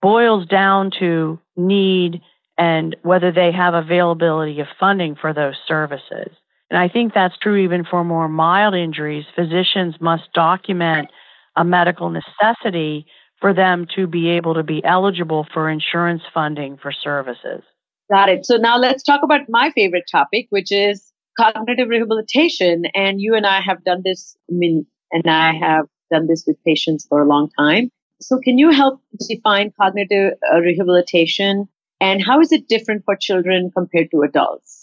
boils 0.03 0.47
down 0.47 0.93
to 1.01 1.41
need 1.57 2.21
and 2.59 2.95
whether 3.03 3.33
they 3.33 3.51
have 3.53 3.73
availability 3.75 4.61
of 4.61 4.67
funding 4.79 5.17
for 5.17 5.33
those 5.33 5.55
services. 5.67 6.31
And 6.71 6.79
I 6.79 6.89
think 6.89 7.15
that's 7.15 7.37
true 7.39 7.57
even 7.57 7.85
for 7.85 8.05
more 8.05 8.29
mild 8.29 8.75
injuries. 8.75 9.25
Physicians 9.35 9.97
must 10.01 10.33
document 10.33 11.09
a 11.57 11.65
medical 11.65 12.11
necessity 12.11 13.07
for 13.41 13.53
them 13.53 13.87
to 13.97 14.07
be 14.07 14.29
able 14.29 14.55
to 14.55 14.63
be 14.63 14.85
eligible 14.85 15.47
for 15.53 15.69
insurance 15.69 16.23
funding 16.33 16.77
for 16.77 16.93
services. 16.93 17.63
Got 18.11 18.29
it. 18.29 18.47
So 18.47 18.57
now 18.57 18.79
let's 18.79 19.03
talk 19.03 19.23
about 19.23 19.43
my 19.49 19.71
favorite 19.71 20.05
topic, 20.11 20.47
which 20.51 20.71
is 20.71 21.13
cognitive 21.39 21.89
rehabilitation. 21.89 22.85
And 22.95 23.21
you 23.21 23.35
and 23.35 23.47
I 23.47 23.61
have 23.61 23.83
done 23.85 24.03
this, 24.05 24.37
I 24.51 24.55
mean, 24.55 24.87
and 25.11 25.27
I 25.27 25.55
have 25.55 25.87
done 26.11 26.27
this 26.27 26.45
with 26.47 26.63
patients 26.65 27.07
for 27.09 27.23
a 27.23 27.29
long 27.29 27.51
time. 27.59 27.91
So 28.21 28.39
can 28.39 28.59
you 28.59 28.71
help 28.71 29.01
define 29.29 29.73
cognitive 29.81 30.35
uh, 30.53 30.61
rehabilitation 30.61 31.69
and 32.01 32.23
how 32.23 32.41
is 32.41 32.53
it 32.53 32.69
different 32.69 33.05
for 33.05 33.17
children 33.17 33.71
compared 33.75 34.11
to 34.11 34.23
adults? 34.23 34.80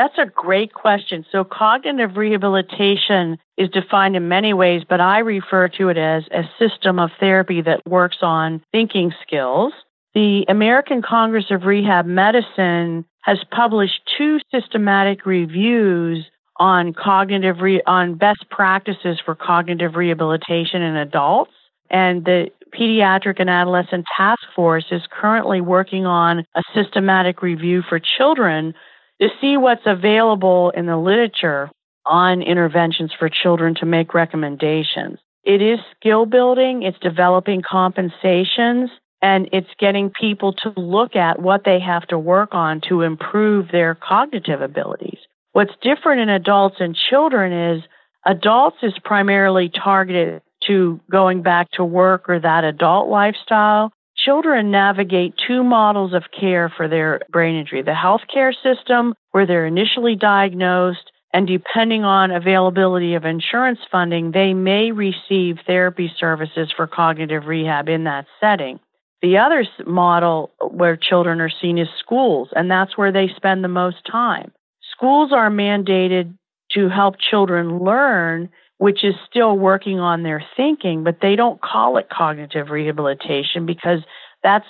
That's 0.00 0.16
a 0.16 0.24
great 0.24 0.72
question. 0.72 1.26
So 1.30 1.44
cognitive 1.44 2.16
rehabilitation 2.16 3.36
is 3.58 3.68
defined 3.68 4.16
in 4.16 4.28
many 4.28 4.54
ways, 4.54 4.80
but 4.88 4.98
I 4.98 5.18
refer 5.18 5.68
to 5.76 5.90
it 5.90 5.98
as 5.98 6.22
a 6.32 6.44
system 6.58 6.98
of 6.98 7.10
therapy 7.20 7.60
that 7.60 7.86
works 7.86 8.16
on 8.22 8.62
thinking 8.72 9.12
skills 9.20 9.74
the 10.14 10.44
American 10.48 11.02
Congress 11.02 11.46
of 11.50 11.64
Rehab 11.64 12.06
Medicine 12.06 13.04
has 13.22 13.38
published 13.50 14.00
two 14.18 14.38
systematic 14.52 15.24
reviews 15.24 16.26
on 16.56 16.92
cognitive 16.92 17.60
re- 17.60 17.82
on 17.86 18.16
best 18.16 18.44
practices 18.50 19.20
for 19.24 19.34
cognitive 19.34 19.94
rehabilitation 19.94 20.82
in 20.82 20.96
adults 20.96 21.52
and 21.90 22.24
the 22.24 22.48
Pediatric 22.74 23.40
and 23.40 23.50
Adolescent 23.50 24.04
Task 24.16 24.42
Force 24.54 24.86
is 24.90 25.02
currently 25.10 25.60
working 25.60 26.06
on 26.06 26.44
a 26.54 26.62
systematic 26.74 27.42
review 27.42 27.82
for 27.88 27.98
children 27.98 28.74
to 29.20 29.28
see 29.40 29.56
what's 29.56 29.86
available 29.86 30.70
in 30.70 30.86
the 30.86 30.96
literature 30.96 31.70
on 32.06 32.42
interventions 32.42 33.12
for 33.18 33.28
children 33.28 33.74
to 33.76 33.86
make 33.86 34.14
recommendations. 34.14 35.18
It 35.44 35.62
is 35.62 35.78
skill 35.96 36.26
building, 36.26 36.82
it's 36.82 36.98
developing 36.98 37.62
compensations, 37.62 38.90
and 39.22 39.48
it's 39.52 39.68
getting 39.78 40.10
people 40.10 40.54
to 40.54 40.72
look 40.76 41.16
at 41.16 41.40
what 41.40 41.64
they 41.64 41.80
have 41.80 42.06
to 42.08 42.18
work 42.18 42.50
on 42.52 42.80
to 42.88 43.02
improve 43.02 43.68
their 43.70 43.94
cognitive 43.94 44.60
abilities. 44.62 45.18
What's 45.52 45.72
different 45.82 46.22
in 46.22 46.28
adults 46.28 46.76
and 46.80 46.96
children 46.96 47.52
is 47.52 47.82
adults 48.24 48.78
is 48.82 48.94
primarily 49.04 49.68
targeted 49.68 50.42
to 50.66 51.00
going 51.10 51.42
back 51.42 51.70
to 51.72 51.84
work 51.84 52.28
or 52.28 52.38
that 52.38 52.64
adult 52.64 53.08
lifestyle. 53.08 53.92
Children 54.24 54.70
navigate 54.70 55.34
two 55.46 55.64
models 55.64 56.12
of 56.12 56.24
care 56.38 56.68
for 56.68 56.88
their 56.88 57.20
brain 57.30 57.56
injury 57.56 57.82
the 57.82 57.92
healthcare 57.92 58.52
system, 58.62 59.14
where 59.30 59.46
they're 59.46 59.66
initially 59.66 60.14
diagnosed, 60.14 61.10
and 61.32 61.46
depending 61.46 62.04
on 62.04 62.30
availability 62.30 63.14
of 63.14 63.24
insurance 63.24 63.78
funding, 63.90 64.32
they 64.32 64.52
may 64.52 64.90
receive 64.92 65.60
therapy 65.66 66.12
services 66.18 66.72
for 66.76 66.86
cognitive 66.86 67.46
rehab 67.46 67.88
in 67.88 68.04
that 68.04 68.26
setting. 68.40 68.78
The 69.22 69.38
other 69.38 69.64
model 69.86 70.50
where 70.60 70.96
children 70.96 71.40
are 71.40 71.50
seen 71.50 71.78
is 71.78 71.88
schools, 71.98 72.48
and 72.54 72.70
that's 72.70 72.98
where 72.98 73.12
they 73.12 73.28
spend 73.36 73.62
the 73.62 73.68
most 73.68 74.04
time. 74.10 74.52
Schools 74.92 75.32
are 75.32 75.50
mandated 75.50 76.36
to 76.72 76.88
help 76.88 77.16
children 77.18 77.78
learn, 77.78 78.50
which 78.80 79.04
is 79.04 79.14
still 79.28 79.58
working 79.58 80.00
on 80.00 80.22
their 80.22 80.42
thinking, 80.56 81.04
but 81.04 81.18
they 81.20 81.36
don't 81.36 81.60
call 81.60 81.98
it 81.98 82.08
cognitive 82.08 82.70
rehabilitation 82.70 83.66
because 83.66 84.00
that's 84.42 84.64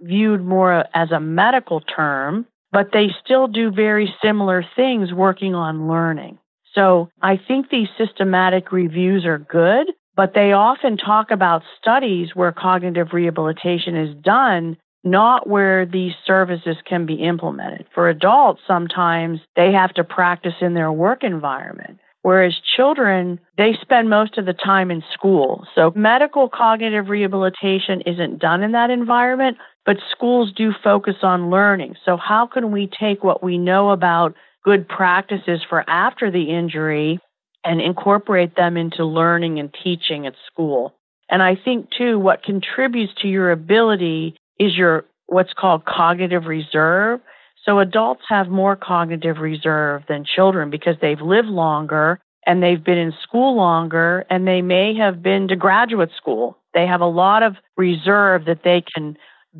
viewed 0.00 0.40
more 0.40 0.84
as 0.94 1.10
a 1.10 1.18
medical 1.18 1.80
term, 1.80 2.46
but 2.70 2.90
they 2.92 3.08
still 3.24 3.48
do 3.48 3.72
very 3.72 4.14
similar 4.22 4.64
things 4.76 5.12
working 5.12 5.56
on 5.56 5.88
learning. 5.88 6.38
So 6.76 7.10
I 7.20 7.40
think 7.48 7.68
these 7.68 7.88
systematic 7.98 8.70
reviews 8.70 9.24
are 9.24 9.38
good, 9.38 9.88
but 10.14 10.32
they 10.32 10.52
often 10.52 10.96
talk 10.96 11.32
about 11.32 11.64
studies 11.76 12.36
where 12.36 12.52
cognitive 12.52 13.08
rehabilitation 13.12 13.96
is 13.96 14.14
done, 14.22 14.76
not 15.02 15.48
where 15.48 15.84
these 15.84 16.12
services 16.24 16.76
can 16.88 17.04
be 17.04 17.14
implemented. 17.14 17.86
For 17.92 18.08
adults, 18.08 18.60
sometimes 18.64 19.40
they 19.56 19.72
have 19.72 19.92
to 19.94 20.04
practice 20.04 20.54
in 20.60 20.74
their 20.74 20.92
work 20.92 21.24
environment. 21.24 21.98
Whereas 22.26 22.54
children, 22.76 23.38
they 23.56 23.78
spend 23.80 24.10
most 24.10 24.36
of 24.36 24.46
the 24.46 24.52
time 24.52 24.90
in 24.90 25.04
school. 25.14 25.64
So 25.76 25.92
medical 25.94 26.48
cognitive 26.48 27.08
rehabilitation 27.08 28.00
isn't 28.04 28.40
done 28.40 28.64
in 28.64 28.72
that 28.72 28.90
environment, 28.90 29.58
but 29.84 29.98
schools 30.10 30.50
do 30.52 30.72
focus 30.82 31.14
on 31.22 31.50
learning. 31.50 31.94
So 32.04 32.16
how 32.16 32.48
can 32.48 32.72
we 32.72 32.90
take 32.98 33.22
what 33.22 33.44
we 33.44 33.58
know 33.58 33.90
about 33.90 34.34
good 34.64 34.88
practices 34.88 35.60
for 35.68 35.88
after 35.88 36.32
the 36.32 36.50
injury 36.50 37.20
and 37.62 37.80
incorporate 37.80 38.56
them 38.56 38.76
into 38.76 39.04
learning 39.04 39.60
and 39.60 39.72
teaching 39.84 40.26
at 40.26 40.34
school. 40.50 40.96
And 41.30 41.40
I 41.44 41.54
think 41.54 41.90
too, 41.96 42.18
what 42.18 42.42
contributes 42.42 43.12
to 43.22 43.28
your 43.28 43.52
ability 43.52 44.34
is 44.58 44.76
your 44.76 45.04
what's 45.26 45.52
called 45.52 45.84
cognitive 45.84 46.46
reserve. 46.46 47.20
So 47.66 47.80
adults 47.80 48.22
have 48.28 48.48
more 48.48 48.76
cognitive 48.76 49.38
reserve 49.38 50.04
than 50.08 50.24
children 50.24 50.70
because 50.70 50.96
they've 51.00 51.20
lived 51.20 51.48
longer 51.48 52.20
and 52.46 52.62
they've 52.62 52.82
been 52.82 52.96
in 52.96 53.12
school 53.22 53.56
longer 53.56 54.24
and 54.30 54.46
they 54.46 54.62
may 54.62 54.94
have 54.94 55.20
been 55.20 55.48
to 55.48 55.56
graduate 55.56 56.10
school. 56.16 56.56
They 56.74 56.86
have 56.86 57.00
a 57.00 57.06
lot 57.06 57.42
of 57.42 57.56
reserve 57.76 58.44
that 58.44 58.62
they 58.62 58.84
can 58.94 59.16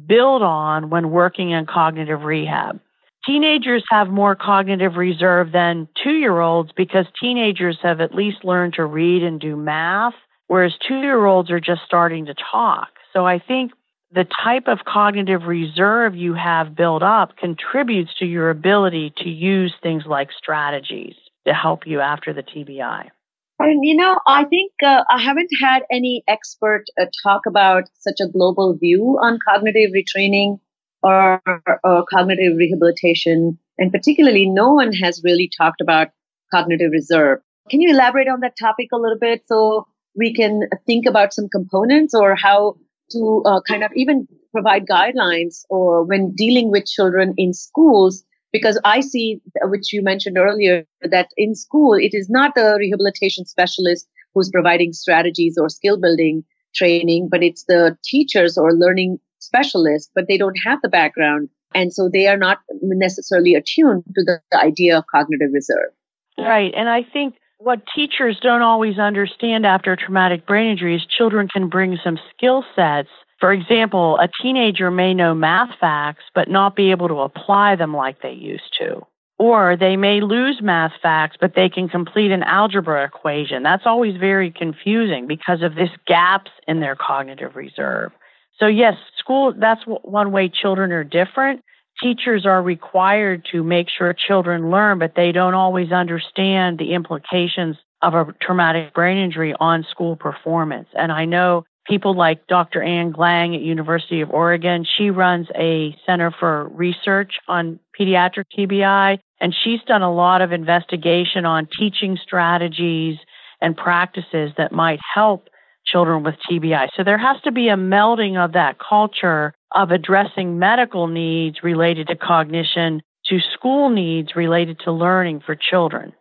build 0.06 0.42
on 0.42 0.88
when 0.88 1.10
working 1.10 1.50
in 1.50 1.66
cognitive 1.66 2.22
rehab. 2.22 2.78
Teenagers 3.26 3.82
have 3.90 4.08
more 4.08 4.36
cognitive 4.36 4.94
reserve 4.94 5.50
than 5.50 5.88
two 6.04 6.12
year 6.12 6.38
olds 6.38 6.70
because 6.76 7.06
teenagers 7.20 7.76
have 7.82 8.00
at 8.00 8.14
least 8.14 8.44
learned 8.44 8.74
to 8.74 8.84
read 8.84 9.24
and 9.24 9.40
do 9.40 9.56
math, 9.56 10.14
whereas 10.46 10.74
two 10.86 11.00
year 11.00 11.26
olds 11.26 11.50
are 11.50 11.58
just 11.58 11.80
starting 11.84 12.26
to 12.26 12.34
talk. 12.52 12.88
So 13.12 13.26
I 13.26 13.40
think 13.40 13.72
the 14.16 14.26
type 14.42 14.66
of 14.66 14.78
cognitive 14.86 15.42
reserve 15.42 16.16
you 16.16 16.32
have 16.32 16.74
built 16.74 17.02
up 17.02 17.36
contributes 17.36 18.14
to 18.18 18.24
your 18.24 18.48
ability 18.48 19.12
to 19.18 19.28
use 19.28 19.74
things 19.82 20.04
like 20.06 20.30
strategies 20.32 21.14
to 21.46 21.52
help 21.52 21.86
you 21.86 22.00
after 22.00 22.32
the 22.32 22.42
TBI. 22.42 23.10
And 23.58 23.84
you 23.84 23.94
know, 23.94 24.18
I 24.26 24.44
think 24.44 24.72
uh, 24.82 25.04
I 25.10 25.20
haven't 25.20 25.50
had 25.60 25.82
any 25.90 26.24
expert 26.26 26.84
uh, 26.98 27.04
talk 27.22 27.42
about 27.46 27.84
such 27.98 28.16
a 28.22 28.28
global 28.28 28.74
view 28.78 29.18
on 29.20 29.38
cognitive 29.46 29.90
retraining 29.94 30.60
or, 31.02 31.42
or 31.84 32.04
cognitive 32.10 32.56
rehabilitation. 32.56 33.58
And 33.76 33.92
particularly, 33.92 34.46
no 34.48 34.72
one 34.72 34.94
has 34.94 35.20
really 35.24 35.50
talked 35.54 35.82
about 35.82 36.08
cognitive 36.50 36.90
reserve. 36.90 37.40
Can 37.70 37.82
you 37.82 37.90
elaborate 37.90 38.28
on 38.28 38.40
that 38.40 38.56
topic 38.58 38.88
a 38.94 38.96
little 38.96 39.18
bit 39.18 39.42
so 39.46 39.86
we 40.16 40.32
can 40.32 40.62
think 40.86 41.04
about 41.04 41.34
some 41.34 41.48
components 41.50 42.14
or 42.14 42.34
how 42.34 42.76
to 43.12 43.42
uh, 43.44 43.60
kind 43.68 43.82
of 43.82 43.90
even 43.94 44.26
provide 44.52 44.86
guidelines 44.86 45.64
or 45.68 46.04
when 46.04 46.34
dealing 46.34 46.70
with 46.70 46.86
children 46.86 47.34
in 47.36 47.52
schools? 47.52 48.24
Because 48.52 48.80
I 48.84 49.00
see, 49.00 49.40
which 49.64 49.92
you 49.92 50.02
mentioned 50.02 50.38
earlier, 50.38 50.84
that 51.02 51.28
in 51.36 51.54
school, 51.54 51.94
it 51.94 52.10
is 52.12 52.30
not 52.30 52.54
the 52.54 52.76
rehabilitation 52.78 53.44
specialist 53.44 54.08
who's 54.34 54.50
providing 54.50 54.92
strategies 54.92 55.58
or 55.60 55.68
skill 55.68 56.00
building 56.00 56.44
training, 56.74 57.28
but 57.30 57.42
it's 57.42 57.64
the 57.64 57.96
teachers 58.04 58.56
or 58.56 58.72
learning 58.72 59.18
specialists, 59.38 60.10
but 60.14 60.26
they 60.28 60.38
don't 60.38 60.56
have 60.64 60.78
the 60.82 60.88
background. 60.88 61.48
And 61.74 61.92
so 61.92 62.08
they 62.10 62.26
are 62.26 62.36
not 62.36 62.58
necessarily 62.82 63.54
attuned 63.54 64.04
to 64.14 64.24
the, 64.24 64.40
the 64.50 64.58
idea 64.58 64.98
of 64.98 65.04
cognitive 65.12 65.50
reserve. 65.52 65.90
Right. 66.38 66.72
And 66.74 66.88
I 66.88 67.02
think 67.02 67.34
what 67.58 67.80
teachers 67.94 68.38
don't 68.42 68.62
always 68.62 68.98
understand 68.98 69.64
after 69.64 69.96
traumatic 69.96 70.46
brain 70.46 70.70
injury 70.70 70.96
is 70.96 71.06
children 71.06 71.48
can 71.48 71.68
bring 71.68 71.98
some 72.02 72.18
skill 72.34 72.64
sets. 72.74 73.08
For 73.40 73.52
example, 73.52 74.18
a 74.18 74.28
teenager 74.42 74.90
may 74.90 75.14
know 75.14 75.34
math 75.34 75.70
facts, 75.80 76.24
but 76.34 76.48
not 76.48 76.76
be 76.76 76.90
able 76.90 77.08
to 77.08 77.20
apply 77.20 77.76
them 77.76 77.94
like 77.94 78.22
they 78.22 78.32
used 78.32 78.76
to. 78.78 79.06
Or 79.38 79.76
they 79.76 79.96
may 79.96 80.22
lose 80.22 80.60
math 80.62 80.92
facts, 81.02 81.36
but 81.38 81.54
they 81.54 81.68
can 81.68 81.88
complete 81.88 82.30
an 82.30 82.42
algebra 82.42 83.04
equation. 83.04 83.62
That's 83.62 83.84
always 83.84 84.16
very 84.16 84.50
confusing 84.50 85.26
because 85.26 85.62
of 85.62 85.74
this 85.74 85.90
gaps 86.06 86.50
in 86.66 86.80
their 86.80 86.96
cognitive 86.96 87.54
reserve. 87.54 88.12
So 88.58 88.66
yes, 88.66 88.94
school, 89.18 89.52
that's 89.58 89.82
one 89.84 90.32
way 90.32 90.48
children 90.48 90.92
are 90.92 91.04
different. 91.04 91.62
Teachers 92.02 92.44
are 92.44 92.62
required 92.62 93.46
to 93.52 93.62
make 93.62 93.88
sure 93.88 94.12
children 94.12 94.70
learn, 94.70 94.98
but 94.98 95.14
they 95.16 95.32
don't 95.32 95.54
always 95.54 95.92
understand 95.92 96.78
the 96.78 96.92
implications 96.92 97.76
of 98.02 98.14
a 98.14 98.34
traumatic 98.40 98.92
brain 98.92 99.16
injury 99.16 99.54
on 99.58 99.84
school 99.90 100.16
performance. 100.16 100.88
And 100.94 101.10
I 101.10 101.24
know 101.24 101.64
people 101.86 102.14
like 102.14 102.46
Dr. 102.46 102.82
Ann 102.82 103.12
Glang 103.12 103.54
at 103.54 103.62
University 103.62 104.20
of 104.20 104.30
Oregon. 104.30 104.84
She 104.84 105.10
runs 105.10 105.46
a 105.54 105.96
center 106.04 106.30
for 106.30 106.68
research 106.68 107.34
on 107.48 107.78
pediatric 107.98 108.44
TBI, 108.56 109.18
and 109.40 109.54
she's 109.64 109.80
done 109.86 110.02
a 110.02 110.12
lot 110.12 110.42
of 110.42 110.52
investigation 110.52 111.46
on 111.46 111.68
teaching 111.78 112.18
strategies 112.22 113.16
and 113.60 113.76
practices 113.76 114.52
that 114.58 114.72
might 114.72 115.00
help 115.14 115.48
children 115.86 116.22
with 116.22 116.34
TBI. 116.50 116.88
So 116.96 117.04
there 117.04 117.18
has 117.18 117.40
to 117.44 117.52
be 117.52 117.68
a 117.68 117.76
melding 117.76 118.42
of 118.42 118.52
that 118.52 118.76
culture 118.78 119.54
of 119.74 119.90
addressing 119.90 120.58
medical 120.58 121.06
needs 121.06 121.62
related 121.62 122.08
to 122.08 122.16
cognition 122.16 123.02
to 123.26 123.38
school 123.54 123.90
needs 123.90 124.36
related 124.36 124.80
to 124.80 124.92
learning 124.92 125.42
for 125.44 125.56
children. 125.56 126.12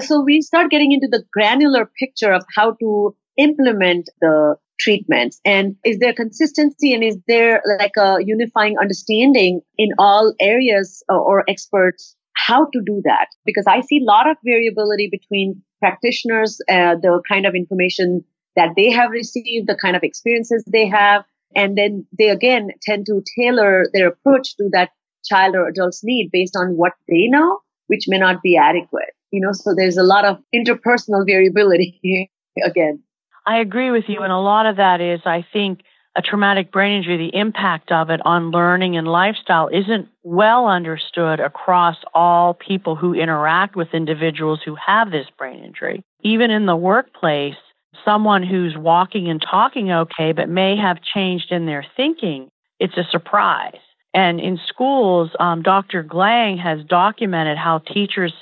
So 0.00 0.22
we 0.22 0.40
start 0.40 0.70
getting 0.70 0.92
into 0.92 1.08
the 1.10 1.24
granular 1.32 1.88
picture 1.98 2.32
of 2.32 2.44
how 2.54 2.72
to 2.80 3.16
implement 3.36 4.08
the 4.20 4.56
treatments 4.80 5.40
and 5.44 5.76
is 5.84 5.98
there 5.98 6.12
consistency 6.12 6.92
and 6.94 7.04
is 7.04 7.16
there 7.28 7.62
like 7.78 7.92
a 7.96 8.16
unifying 8.24 8.76
understanding 8.80 9.60
in 9.78 9.90
all 9.98 10.34
areas 10.40 11.02
or 11.08 11.44
experts 11.48 12.16
how 12.34 12.64
to 12.72 12.80
do 12.84 13.00
that 13.04 13.28
because 13.44 13.64
i 13.68 13.80
see 13.80 13.98
a 13.98 14.04
lot 14.04 14.28
of 14.28 14.36
variability 14.44 15.08
between 15.10 15.62
practitioners 15.78 16.60
uh, 16.68 16.96
the 17.00 17.22
kind 17.28 17.46
of 17.46 17.54
information 17.54 18.24
that 18.56 18.74
they 18.76 18.90
have 18.90 19.10
received 19.10 19.68
the 19.68 19.76
kind 19.80 19.96
of 19.96 20.02
experiences 20.02 20.64
they 20.66 20.86
have 20.86 21.24
and 21.56 21.78
then 21.78 22.06
they 22.18 22.28
again 22.28 22.70
tend 22.82 23.06
to 23.06 23.22
tailor 23.38 23.86
their 23.92 24.08
approach 24.08 24.56
to 24.56 24.68
that 24.72 24.90
child 25.24 25.54
or 25.54 25.68
adult's 25.68 26.02
need 26.04 26.30
based 26.32 26.56
on 26.56 26.76
what 26.76 26.92
they 27.08 27.26
know 27.26 27.58
which 27.86 28.04
may 28.08 28.18
not 28.18 28.42
be 28.42 28.56
adequate 28.56 29.12
you 29.30 29.40
know 29.40 29.52
so 29.52 29.74
there's 29.74 29.96
a 29.96 30.02
lot 30.02 30.24
of 30.24 30.38
interpersonal 30.54 31.26
variability 31.26 32.30
again 32.64 33.02
I 33.46 33.58
agree 33.58 33.90
with 33.90 34.04
you. 34.08 34.22
And 34.22 34.32
a 34.32 34.38
lot 34.38 34.66
of 34.66 34.76
that 34.76 35.00
is, 35.00 35.20
I 35.24 35.44
think, 35.52 35.80
a 36.16 36.22
traumatic 36.22 36.70
brain 36.70 36.98
injury, 36.98 37.16
the 37.16 37.36
impact 37.36 37.90
of 37.90 38.08
it 38.08 38.20
on 38.24 38.52
learning 38.52 38.96
and 38.96 39.06
lifestyle 39.06 39.68
isn't 39.68 40.08
well 40.22 40.68
understood 40.68 41.40
across 41.40 41.96
all 42.14 42.54
people 42.54 42.94
who 42.94 43.14
interact 43.14 43.74
with 43.74 43.88
individuals 43.92 44.60
who 44.64 44.76
have 44.76 45.10
this 45.10 45.26
brain 45.36 45.64
injury. 45.64 46.04
Even 46.22 46.52
in 46.52 46.66
the 46.66 46.76
workplace, 46.76 47.56
someone 48.04 48.42
who's 48.42 48.76
walking 48.76 49.28
and 49.28 49.40
talking 49.40 49.90
okay, 49.90 50.32
but 50.32 50.48
may 50.48 50.76
have 50.76 50.98
changed 51.02 51.50
in 51.50 51.66
their 51.66 51.84
thinking, 51.96 52.50
it's 52.78 52.96
a 52.96 53.04
surprise. 53.10 53.78
And 54.12 54.40
in 54.40 54.60
schools, 54.68 55.30
um, 55.40 55.62
Dr. 55.62 56.02
Glang 56.02 56.56
has 56.58 56.84
documented 56.84 57.58
how 57.58 57.78
teachers 57.78 58.32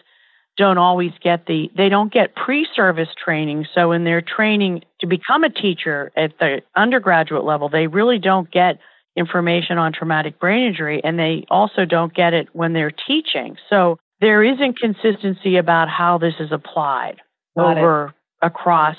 don't 0.56 0.78
always 0.78 1.12
get 1.22 1.46
the 1.46 1.70
they 1.76 1.88
don't 1.88 2.12
get 2.12 2.34
pre-service 2.34 3.08
training 3.22 3.66
so 3.74 3.92
in 3.92 4.04
their 4.04 4.20
training 4.20 4.82
to 5.00 5.06
become 5.06 5.44
a 5.44 5.50
teacher 5.50 6.12
at 6.16 6.38
the 6.38 6.60
undergraduate 6.76 7.44
level 7.44 7.68
they 7.68 7.86
really 7.86 8.18
don't 8.18 8.50
get 8.50 8.78
information 9.16 9.78
on 9.78 9.92
traumatic 9.92 10.38
brain 10.38 10.66
injury 10.66 11.00
and 11.04 11.18
they 11.18 11.44
also 11.50 11.84
don't 11.84 12.14
get 12.14 12.34
it 12.34 12.48
when 12.52 12.72
they're 12.72 12.92
teaching 12.92 13.56
so 13.70 13.98
there 14.20 14.42
is 14.42 14.60
inconsistency 14.60 15.56
about 15.56 15.88
how 15.88 16.18
this 16.18 16.34
is 16.38 16.52
applied 16.52 17.16
Got 17.56 17.78
over 17.78 18.06
it. 18.06 18.46
across 18.46 18.96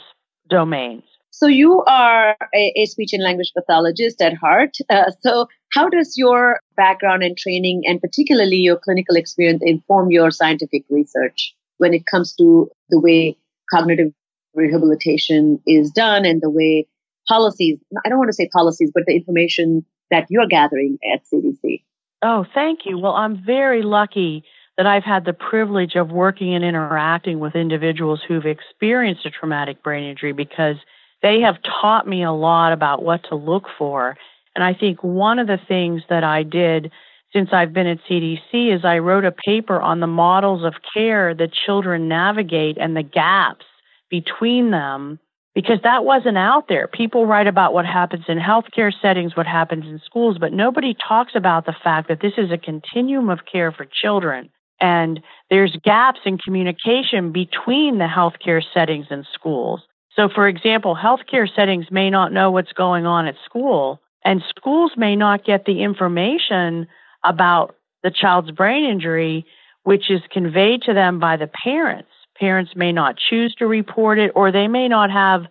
domains 0.53 1.03
so 1.35 1.47
you 1.47 1.83
are 1.87 2.37
a, 2.53 2.73
a, 2.77 2.85
speech 2.85 3.11
and 3.11 3.23
language 3.23 3.51
pathologist 3.57 4.21
at 4.21 4.35
heart. 4.35 4.77
Uh, 4.87 5.09
so 5.21 5.47
how 5.73 5.89
does 5.89 6.13
your 6.15 6.59
background 6.77 7.23
and 7.23 7.35
training 7.35 7.81
and 7.85 7.99
particularly 7.99 8.57
your 8.57 8.77
clinical 8.77 9.15
experience 9.15 9.63
inform 9.65 10.11
your 10.11 10.29
scientific 10.29 10.85
research 10.91 11.55
when 11.79 11.91
it 11.91 12.05
comes 12.05 12.35
to 12.35 12.69
the 12.89 12.99
way 12.99 13.35
cognitive 13.71 14.13
rehabilitation 14.53 15.59
is 15.65 15.89
done 15.89 16.23
and 16.23 16.39
the 16.39 16.51
way 16.51 16.87
policies, 17.27 17.79
I 18.05 18.09
don't 18.09 18.19
want 18.19 18.29
to 18.29 18.35
say 18.35 18.47
policies, 18.53 18.91
but 18.93 19.03
the 19.07 19.15
information 19.15 19.83
that 20.11 20.27
you're 20.29 20.47
gathering 20.47 20.99
at 21.11 21.23
CDC? 21.25 21.83
Oh, 22.21 22.45
thank 22.53 22.85
you. 22.85 22.99
Well, 22.99 23.15
I'm 23.15 23.43
very 23.43 23.81
lucky 23.81 24.43
that 24.77 24.87
I've 24.87 25.03
had 25.03 25.25
the 25.25 25.33
privilege 25.33 25.95
of 25.95 26.11
working 26.11 26.55
and 26.55 26.63
interacting 26.63 27.39
with 27.39 27.55
individuals 27.55 28.21
who've 28.27 28.45
experienced 28.45 29.25
a 29.25 29.29
traumatic 29.29 29.83
brain 29.83 30.09
injury 30.09 30.33
because– 30.33 30.77
they 31.23 31.39
have 31.39 31.55
taught 31.63 32.05
me 32.05 32.21
a 32.21 32.31
lot 32.31 32.73
about 32.73 33.01
what 33.01 33.23
to 33.29 33.35
look 33.35 33.65
for. 33.77 34.15
And 34.55 34.63
I 34.63 34.75
think 34.75 35.01
one 35.01 35.39
of 35.39 35.47
the 35.47 35.57
things 35.57 36.03
that 36.09 36.23
I 36.23 36.43
did 36.43 36.91
since 37.31 37.49
I've 37.51 37.73
been 37.73 37.87
at 37.87 37.99
CDC 38.07 38.75
is 38.75 38.85
I 38.85 38.99
wrote 38.99 39.25
a 39.25 39.31
paper 39.31 39.81
on 39.81 40.01
the 40.01 40.07
models 40.07 40.63
of 40.63 40.75
care 40.93 41.33
that 41.33 41.51
children 41.51 42.07
navigate 42.07 42.77
and 42.77 42.95
the 42.95 43.01
gaps 43.01 43.65
between 44.11 44.69
them 44.69 45.17
because 45.55 45.79
that 45.83 46.03
wasn't 46.03 46.37
out 46.37 46.67
there. 46.67 46.87
People 46.87 47.25
write 47.25 47.47
about 47.47 47.73
what 47.73 47.85
happens 47.85 48.25
in 48.27 48.37
healthcare 48.37 48.91
settings, 49.01 49.35
what 49.35 49.47
happens 49.47 49.85
in 49.85 49.99
schools, 50.05 50.37
but 50.37 50.51
nobody 50.51 50.95
talks 51.07 51.33
about 51.35 51.65
the 51.65 51.75
fact 51.83 52.09
that 52.09 52.21
this 52.21 52.33
is 52.37 52.51
a 52.51 52.57
continuum 52.57 53.29
of 53.29 53.39
care 53.51 53.71
for 53.71 53.85
children. 53.85 54.49
And 54.83 55.21
there's 55.49 55.77
gaps 55.81 56.19
in 56.25 56.37
communication 56.37 57.31
between 57.31 57.99
the 57.99 58.09
healthcare 58.13 58.61
settings 58.73 59.05
and 59.09 59.25
schools. 59.33 59.79
So, 60.13 60.27
for 60.27 60.45
example, 60.45 60.93
healthcare 60.93 61.47
settings 61.55 61.85
may 61.89 62.09
not 62.09 62.33
know 62.33 62.51
what's 62.51 62.73
going 62.73 63.05
on 63.05 63.25
at 63.25 63.35
school, 63.45 64.01
and 64.25 64.43
schools 64.49 64.91
may 64.97 65.15
not 65.15 65.45
get 65.45 65.63
the 65.63 65.81
information 65.83 66.87
about 67.23 67.77
the 68.03 68.11
child's 68.11 68.51
brain 68.51 68.83
injury, 68.83 69.45
which 69.83 70.11
is 70.11 70.19
conveyed 70.29 70.81
to 70.81 70.93
them 70.93 71.17
by 71.17 71.37
the 71.37 71.49
parents. 71.63 72.09
Parents 72.37 72.73
may 72.75 72.91
not 72.91 73.15
choose 73.17 73.55
to 73.59 73.65
report 73.65 74.19
it, 74.19 74.33
or 74.35 74.51
they 74.51 74.67
may 74.67 74.89
not 74.89 75.09
have 75.11 75.45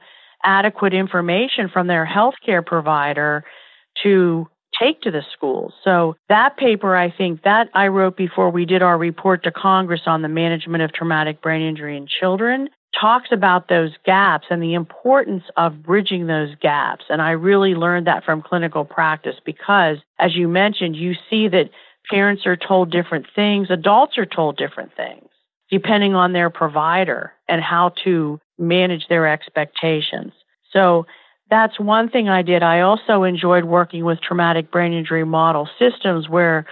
adequate 0.44 0.92
information 0.92 1.70
from 1.72 1.86
their 1.86 2.06
healthcare 2.06 2.64
provider 2.64 3.44
to 4.02 4.46
take 4.80 5.02
to 5.02 5.10
the 5.10 5.22
schools. 5.32 5.72
So 5.84 6.16
that 6.28 6.56
paper, 6.56 6.96
I 6.96 7.10
think 7.10 7.42
that 7.42 7.68
I 7.74 7.88
wrote 7.88 8.16
before 8.16 8.50
we 8.50 8.64
did 8.64 8.82
our 8.82 8.98
report 8.98 9.44
to 9.44 9.52
Congress 9.52 10.02
on 10.06 10.22
the 10.22 10.28
management 10.28 10.82
of 10.82 10.92
traumatic 10.92 11.40
brain 11.40 11.62
injury 11.62 11.96
in 11.96 12.06
children 12.06 12.68
talks 12.98 13.28
about 13.32 13.68
those 13.68 13.92
gaps 14.04 14.46
and 14.50 14.62
the 14.62 14.74
importance 14.74 15.44
of 15.56 15.82
bridging 15.82 16.26
those 16.26 16.54
gaps. 16.60 17.04
And 17.08 17.22
I 17.22 17.30
really 17.30 17.74
learned 17.74 18.06
that 18.06 18.24
from 18.24 18.42
clinical 18.42 18.84
practice 18.84 19.36
because, 19.44 19.98
as 20.18 20.34
you 20.34 20.48
mentioned, 20.48 20.96
you 20.96 21.14
see 21.30 21.48
that 21.48 21.70
parents 22.10 22.46
are 22.46 22.56
told 22.56 22.90
different 22.90 23.26
things, 23.34 23.68
adults 23.70 24.18
are 24.18 24.26
told 24.26 24.56
different 24.56 24.94
things, 24.96 25.28
depending 25.70 26.14
on 26.14 26.32
their 26.32 26.50
provider 26.50 27.32
and 27.48 27.62
how 27.62 27.92
to 28.04 28.38
manage 28.58 29.08
their 29.08 29.26
expectations. 29.26 30.32
So 30.72 31.06
that's 31.52 31.78
one 31.78 32.08
thing 32.08 32.30
I 32.30 32.40
did. 32.40 32.62
I 32.62 32.80
also 32.80 33.24
enjoyed 33.24 33.66
working 33.66 34.06
with 34.06 34.22
traumatic 34.22 34.70
brain 34.70 34.94
injury 34.94 35.26
model 35.26 35.68
systems 35.78 36.26
where 36.26 36.64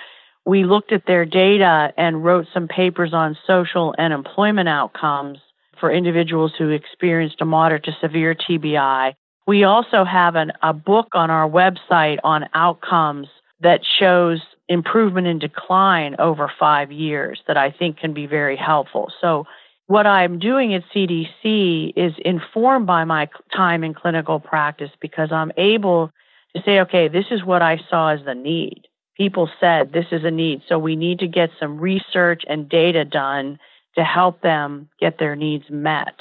we 0.46 0.64
looked 0.64 0.90
at 0.90 1.04
their 1.06 1.26
data 1.26 1.92
and 1.98 2.24
wrote 2.24 2.46
some 2.54 2.66
papers 2.66 3.12
on 3.12 3.36
social 3.46 3.94
and 3.98 4.14
employment 4.14 4.70
outcomes 4.70 5.38
for 5.78 5.92
individuals 5.92 6.52
who 6.56 6.70
experienced 6.70 7.42
a 7.42 7.44
moderate 7.44 7.84
to 7.84 7.92
severe 8.00 8.34
TBI. 8.34 9.12
We 9.46 9.64
also 9.64 10.02
have 10.02 10.34
an, 10.34 10.52
a 10.62 10.72
book 10.72 11.08
on 11.12 11.30
our 11.30 11.46
website 11.46 12.16
on 12.24 12.48
outcomes 12.54 13.28
that 13.60 13.80
shows 13.84 14.40
improvement 14.70 15.26
and 15.26 15.38
decline 15.38 16.16
over 16.18 16.50
five 16.58 16.90
years 16.90 17.38
that 17.48 17.58
I 17.58 17.70
think 17.70 17.98
can 17.98 18.14
be 18.14 18.24
very 18.24 18.56
helpful. 18.56 19.12
So, 19.20 19.46
what 19.90 20.06
I'm 20.06 20.38
doing 20.38 20.72
at 20.72 20.84
CDC 20.94 21.94
is 21.96 22.12
informed 22.24 22.86
by 22.86 23.02
my 23.02 23.28
time 23.52 23.82
in 23.82 23.92
clinical 23.92 24.38
practice 24.38 24.92
because 25.00 25.32
I'm 25.32 25.50
able 25.56 26.12
to 26.54 26.62
say, 26.62 26.78
okay, 26.82 27.08
this 27.08 27.24
is 27.32 27.44
what 27.44 27.60
I 27.60 27.80
saw 27.90 28.10
as 28.10 28.24
the 28.24 28.36
need. 28.36 28.86
People 29.16 29.50
said 29.58 29.92
this 29.92 30.06
is 30.12 30.22
a 30.22 30.30
need. 30.30 30.62
So, 30.68 30.78
we 30.78 30.94
need 30.94 31.18
to 31.18 31.26
get 31.26 31.50
some 31.58 31.80
research 31.80 32.42
and 32.48 32.68
data 32.68 33.04
done 33.04 33.58
to 33.96 34.04
help 34.04 34.42
them 34.42 34.88
get 35.00 35.18
their 35.18 35.34
needs 35.34 35.64
met. 35.68 36.14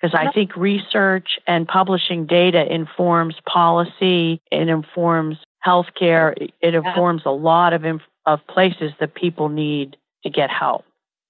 because 0.00 0.14
I 0.18 0.32
think 0.32 0.56
research 0.56 1.38
and 1.46 1.68
publishing 1.68 2.24
data 2.24 2.64
informs 2.72 3.34
policy, 3.46 4.40
it 4.50 4.68
informs 4.70 5.36
healthcare, 5.64 6.34
it 6.62 6.74
informs 6.74 7.22
a 7.26 7.30
lot 7.30 7.74
of 7.74 7.84
inf- 7.84 8.00
of 8.24 8.40
places 8.46 8.92
that 8.98 9.14
people 9.14 9.50
need 9.50 9.98
to 10.22 10.30
get 10.30 10.48
help. 10.48 10.86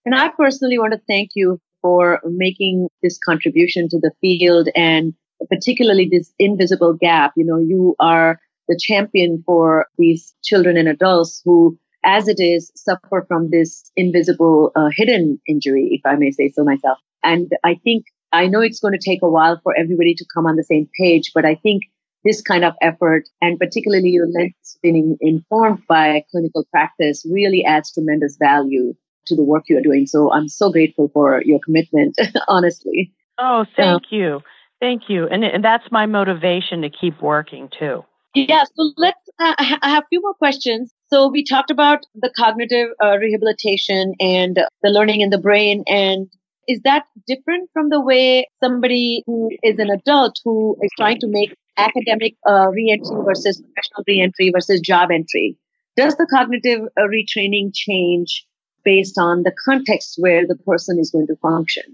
And 0.06 0.14
I 0.14 0.28
personally 0.28 0.78
want 0.78 0.92
to 0.92 1.00
thank 1.08 1.30
you 1.34 1.60
for 1.82 2.20
making 2.24 2.88
this 3.02 3.18
contribution 3.24 3.88
to 3.88 3.98
the 3.98 4.12
field 4.20 4.68
and 4.74 5.14
particularly 5.48 6.08
this 6.10 6.32
invisible 6.38 6.94
gap. 6.94 7.32
You 7.36 7.46
know, 7.46 7.58
you 7.58 7.94
are 8.00 8.38
the 8.68 8.78
champion 8.80 9.42
for 9.44 9.86
these 9.98 10.34
children 10.44 10.76
and 10.76 10.88
adults 10.88 11.42
who, 11.44 11.78
as 12.04 12.28
it 12.28 12.40
is, 12.40 12.70
suffer 12.74 13.24
from 13.26 13.50
this 13.50 13.90
invisible 13.96 14.72
uh, 14.76 14.88
hidden 14.94 15.40
injury, 15.48 15.88
if 15.92 16.00
I 16.04 16.16
may 16.16 16.30
say 16.30 16.50
so 16.50 16.64
myself. 16.64 16.98
And 17.22 17.50
I 17.64 17.74
think 17.82 18.04
I 18.32 18.46
know 18.46 18.60
it's 18.60 18.80
going 18.80 18.98
to 18.98 19.10
take 19.10 19.22
a 19.22 19.28
while 19.28 19.60
for 19.62 19.76
everybody 19.76 20.14
to 20.14 20.26
come 20.32 20.46
on 20.46 20.56
the 20.56 20.64
same 20.64 20.88
page, 20.98 21.32
but 21.34 21.44
I 21.44 21.56
think 21.56 21.82
this 22.24 22.42
kind 22.42 22.64
of 22.64 22.74
effort, 22.82 23.24
and 23.40 23.58
particularly 23.58 24.10
your 24.10 24.28
lens 24.28 24.78
being 24.82 25.16
informed 25.20 25.82
by 25.88 26.24
clinical 26.30 26.66
practice, 26.70 27.26
really 27.28 27.64
adds 27.64 27.92
tremendous 27.92 28.36
value 28.38 28.94
to 29.30 29.36
the 29.36 29.42
work 29.42 29.64
you're 29.68 29.82
doing. 29.82 30.06
So 30.06 30.32
I'm 30.32 30.48
so 30.48 30.70
grateful 30.70 31.10
for 31.12 31.42
your 31.44 31.58
commitment, 31.64 32.16
honestly. 32.48 33.12
Oh, 33.38 33.64
thank 33.74 34.04
you. 34.10 34.40
Thank 34.80 35.04
you. 35.08 35.26
And, 35.26 35.44
and 35.44 35.64
that's 35.64 35.84
my 35.90 36.06
motivation 36.06 36.82
to 36.82 36.90
keep 36.90 37.20
working 37.22 37.68
too. 37.76 38.04
Yeah, 38.34 38.62
so 38.62 38.92
let's, 38.96 39.18
uh, 39.40 39.54
I 39.58 39.88
have 39.88 40.04
a 40.04 40.06
few 40.08 40.20
more 40.20 40.34
questions. 40.34 40.92
So 41.08 41.28
we 41.28 41.42
talked 41.44 41.70
about 41.70 42.06
the 42.14 42.30
cognitive 42.36 42.90
uh, 43.02 43.16
rehabilitation 43.18 44.14
and 44.20 44.56
the 44.56 44.90
learning 44.90 45.20
in 45.20 45.30
the 45.30 45.38
brain 45.38 45.82
and 45.88 46.28
is 46.68 46.80
that 46.84 47.04
different 47.26 47.68
from 47.72 47.88
the 47.88 48.00
way 48.00 48.48
somebody 48.62 49.24
who 49.26 49.50
is 49.62 49.78
an 49.78 49.90
adult 49.90 50.36
who 50.44 50.76
is 50.82 50.90
trying 50.96 51.18
to 51.18 51.26
make 51.26 51.52
academic 51.76 52.36
uh, 52.48 52.68
reentry 52.68 53.16
versus 53.24 53.60
professional 53.60 54.04
reentry 54.06 54.50
versus 54.54 54.80
job 54.80 55.10
entry? 55.10 55.56
Does 55.96 56.16
the 56.16 56.26
cognitive 56.30 56.82
uh, 56.96 57.02
retraining 57.02 57.72
change 57.74 58.46
based 58.84 59.18
on 59.18 59.42
the 59.42 59.52
context 59.64 60.14
where 60.18 60.46
the 60.46 60.56
person 60.56 60.98
is 60.98 61.10
going 61.10 61.26
to 61.26 61.36
function? 61.36 61.84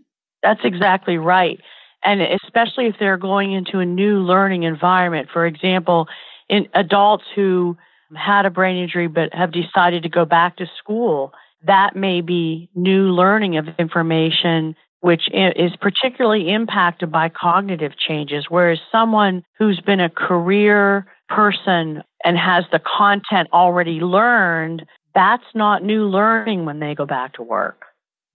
That's 0.43 0.61
exactly 0.65 1.19
right. 1.19 1.61
And 2.03 2.21
especially 2.23 2.87
if 2.87 2.97
they're 3.01 3.17
going 3.17 3.53
into 3.53 3.79
a 3.79 3.87
new 3.87 4.21
learning 4.21 4.63
environment. 4.63 5.29
For 5.33 5.47
example, 5.47 6.07
in 6.49 6.69
adults 6.75 7.25
who 7.35 7.77
had 8.15 8.47
a 8.47 8.51
brain 8.51 8.83
injury 8.83 9.09
but 9.09 9.35
have 9.35 9.53
decided 9.53 10.05
to 10.05 10.09
go 10.09 10.25
back 10.25 10.57
to 10.59 10.67
school 10.79 11.33
that 11.67 11.97
may 11.97 12.21
be 12.21 12.69
new 12.75 13.11
learning 13.11 13.57
of 13.57 13.67
information 13.79 14.77
which 15.01 15.29
is 15.33 15.71
particularly 15.81 16.51
impacted 16.51 17.13
by 17.13 17.29
cognitive 17.29 17.93
changes, 17.97 18.47
whereas 18.49 18.79
someone 18.91 19.45
who's 19.57 19.81
been 19.81 20.01
a 20.01 20.11
career 20.11 21.07
person 21.29 22.03
and 22.25 22.37
has 22.37 22.65
the 22.73 22.81
content 22.81 23.49
already 23.53 24.01
learned, 24.01 24.85
that's 25.17 25.45
not 25.55 25.83
new 25.83 26.05
learning 26.05 26.67
when 26.67 26.79
they 26.79 26.95
go 26.95 27.07
back 27.07 27.35
to 27.35 27.43
work. 27.43 27.87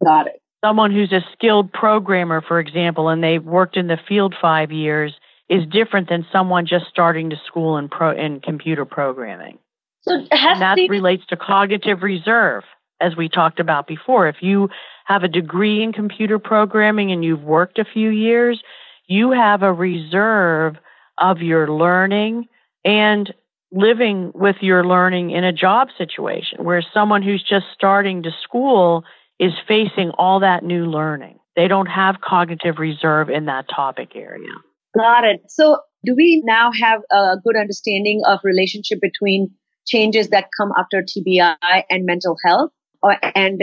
Got 0.03 0.27
it. 0.27 0.41
Someone 0.65 0.91
who's 0.91 1.11
a 1.11 1.21
skilled 1.31 1.71
programmer, 1.71 2.41
for 2.41 2.59
example, 2.59 3.07
and 3.09 3.23
they've 3.23 3.43
worked 3.43 3.77
in 3.77 3.87
the 3.87 3.99
field 4.07 4.35
five 4.41 4.71
years, 4.71 5.13
is 5.47 5.65
different 5.67 6.09
than 6.09 6.25
someone 6.31 6.65
just 6.65 6.85
starting 6.89 7.29
to 7.29 7.35
school 7.45 7.77
in, 7.77 7.87
pro, 7.87 8.11
in 8.11 8.39
computer 8.41 8.85
programming. 8.85 9.59
So 10.01 10.13
and 10.31 10.61
that 10.61 10.75
the- 10.75 10.89
relates 10.89 11.25
to 11.27 11.37
cognitive 11.37 12.01
reserve 12.01 12.63
as 12.99 13.15
we 13.15 13.29
talked 13.29 13.59
about 13.59 13.87
before. 13.87 14.27
If 14.27 14.37
you 14.41 14.69
have 15.05 15.23
a 15.23 15.27
degree 15.27 15.83
in 15.83 15.93
computer 15.93 16.39
programming 16.39 17.11
and 17.11 17.23
you've 17.23 17.43
worked 17.43 17.77
a 17.79 17.85
few 17.85 18.09
years, 18.09 18.61
you 19.07 19.31
have 19.31 19.61
a 19.61 19.73
reserve 19.73 20.77
of 21.17 21.41
your 21.41 21.67
learning 21.69 22.47
and 22.83 23.31
living 23.71 24.31
with 24.33 24.57
your 24.61 24.85
learning 24.85 25.31
in 25.31 25.43
a 25.43 25.53
job 25.53 25.89
situation, 25.97 26.63
where 26.63 26.83
someone 26.93 27.21
who's 27.21 27.43
just 27.43 27.65
starting 27.73 28.23
to 28.23 28.31
school 28.43 29.03
is 29.39 29.53
facing 29.67 30.11
all 30.17 30.41
that 30.41 30.63
new 30.63 30.85
learning. 30.85 31.39
They 31.55 31.67
don't 31.67 31.87
have 31.87 32.21
cognitive 32.21 32.79
reserve 32.79 33.29
in 33.29 33.45
that 33.45 33.65
topic 33.73 34.15
area. 34.15 34.49
Got 34.95 35.23
it. 35.23 35.41
So, 35.49 35.79
do 36.03 36.15
we 36.15 36.41
now 36.45 36.71
have 36.71 37.01
a 37.11 37.37
good 37.43 37.55
understanding 37.55 38.21
of 38.25 38.39
relationship 38.43 38.99
between 39.01 39.51
changes 39.87 40.29
that 40.29 40.47
come 40.57 40.71
after 40.77 41.03
TBI 41.03 41.83
and 41.89 42.05
mental 42.05 42.35
health? 42.43 42.71
or, 43.01 43.17
and 43.35 43.61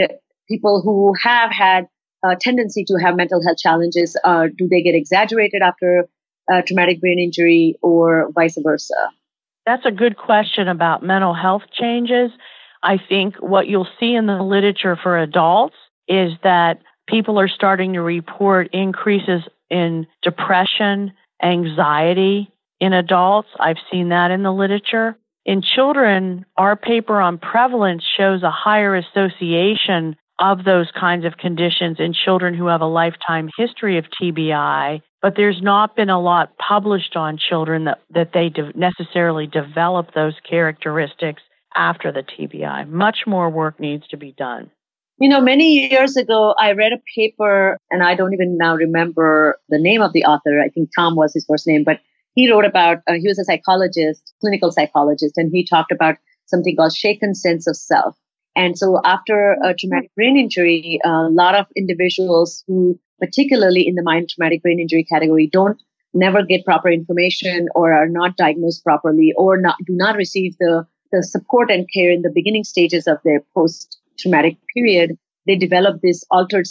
people 0.49 0.81
who 0.81 1.13
have 1.21 1.51
had 1.51 1.87
a 2.23 2.35
tendency 2.35 2.83
to 2.85 2.95
have 2.95 3.15
mental 3.15 3.41
health 3.43 3.57
challenges, 3.57 4.17
uh, 4.23 4.47
do 4.57 4.67
they 4.67 4.81
get 4.81 4.95
exaggerated 4.95 5.61
after 5.61 6.07
traumatic 6.65 6.99
brain 6.99 7.19
injury 7.19 7.75
or 7.81 8.29
vice 8.33 8.57
versa? 8.61 9.11
That's 9.69 9.85
a 9.85 9.91
good 9.91 10.17
question 10.17 10.67
about 10.67 11.03
mental 11.03 11.35
health 11.35 11.61
changes. 11.71 12.31
I 12.81 12.97
think 12.97 13.35
what 13.35 13.67
you'll 13.67 13.87
see 13.99 14.15
in 14.15 14.25
the 14.25 14.41
literature 14.41 14.95
for 14.95 15.19
adults 15.19 15.75
is 16.07 16.31
that 16.41 16.81
people 17.07 17.39
are 17.39 17.47
starting 17.47 17.93
to 17.93 18.01
report 18.01 18.73
increases 18.73 19.43
in 19.69 20.07
depression, 20.23 21.13
anxiety 21.43 22.51
in 22.79 22.93
adults. 22.93 23.49
I've 23.59 23.77
seen 23.91 24.09
that 24.09 24.31
in 24.31 24.41
the 24.41 24.51
literature. 24.51 25.15
In 25.45 25.61
children, 25.61 26.47
our 26.57 26.75
paper 26.75 27.21
on 27.21 27.37
prevalence 27.37 28.03
shows 28.17 28.41
a 28.41 28.49
higher 28.49 28.95
association 28.95 30.15
of 30.39 30.63
those 30.63 30.89
kinds 30.99 31.25
of 31.25 31.37
conditions 31.37 31.97
in 31.99 32.15
children 32.15 32.55
who 32.55 32.65
have 32.65 32.81
a 32.81 32.87
lifetime 32.87 33.51
history 33.55 33.99
of 33.99 34.05
TBI, 34.19 35.03
but 35.21 35.33
there's 35.35 35.61
not 35.61 35.95
been 35.95 36.09
a 36.09 36.19
lot 36.19 36.57
published 36.57 37.15
on 37.15 37.37
children 37.37 37.85
that, 37.85 37.99
that 38.11 38.31
they 38.33 38.49
de- 38.49 38.77
necessarily 38.77 39.47
develop 39.47 40.13
those 40.13 40.35
characteristics 40.49 41.41
after 41.75 42.11
the 42.11 42.23
TBI. 42.23 42.87
Much 42.89 43.19
more 43.27 43.49
work 43.49 43.79
needs 43.79 44.07
to 44.07 44.17
be 44.17 44.31
done. 44.31 44.71
You 45.19 45.27
know, 45.27 45.41
many 45.41 45.89
years 45.89 46.15
ago, 46.15 46.55
I 46.57 46.71
read 46.71 46.93
a 46.93 47.01
paper, 47.15 47.77
and 47.91 48.01
I 48.01 48.15
don't 48.15 48.33
even 48.33 48.57
now 48.57 48.75
remember 48.75 49.59
the 49.67 49.77
name 49.77 50.01
of 50.01 50.13
the 50.13 50.23
author. 50.23 50.61
I 50.61 50.69
think 50.69 50.89
Tom 50.97 51.15
was 51.17 51.33
his 51.33 51.45
first 51.45 51.67
name, 51.67 51.83
but 51.83 51.99
he 52.35 52.49
wrote 52.49 52.63
about, 52.63 52.99
uh, 53.05 53.13
he 53.19 53.27
was 53.27 53.37
a 53.37 53.43
psychologist, 53.43 54.33
clinical 54.39 54.71
psychologist, 54.71 55.33
and 55.35 55.51
he 55.53 55.65
talked 55.65 55.91
about 55.91 56.15
something 56.45 56.75
called 56.75 56.95
shaken 56.95 57.35
sense 57.35 57.67
of 57.67 57.75
self. 57.75 58.15
And 58.55 58.77
so 58.77 58.99
after 59.03 59.57
a 59.63 59.73
traumatic 59.73 60.11
brain 60.15 60.37
injury, 60.37 60.99
a 61.03 61.27
lot 61.29 61.55
of 61.55 61.65
individuals 61.75 62.63
who, 62.67 62.97
particularly 63.19 63.87
in 63.87 63.95
the 63.95 64.03
mind 64.03 64.29
traumatic 64.29 64.61
brain 64.61 64.79
injury 64.79 65.03
category, 65.03 65.49
don't 65.51 65.81
never 66.13 66.43
get 66.43 66.65
proper 66.65 66.89
information 66.89 67.67
or 67.75 67.93
are 67.93 68.07
not 68.07 68.37
diagnosed 68.37 68.83
properly 68.83 69.33
or 69.37 69.57
not, 69.57 69.75
do 69.85 69.93
not 69.95 70.15
receive 70.15 70.55
the, 70.59 70.85
the 71.11 71.23
support 71.23 71.69
and 71.69 71.87
care 71.93 72.11
in 72.11 72.21
the 72.21 72.31
beginning 72.33 72.63
stages 72.63 73.07
of 73.07 73.17
their 73.23 73.41
post 73.53 73.99
traumatic 74.19 74.57
period, 74.73 75.17
they 75.45 75.55
develop 75.55 76.01
this 76.01 76.23
altered 76.29 76.67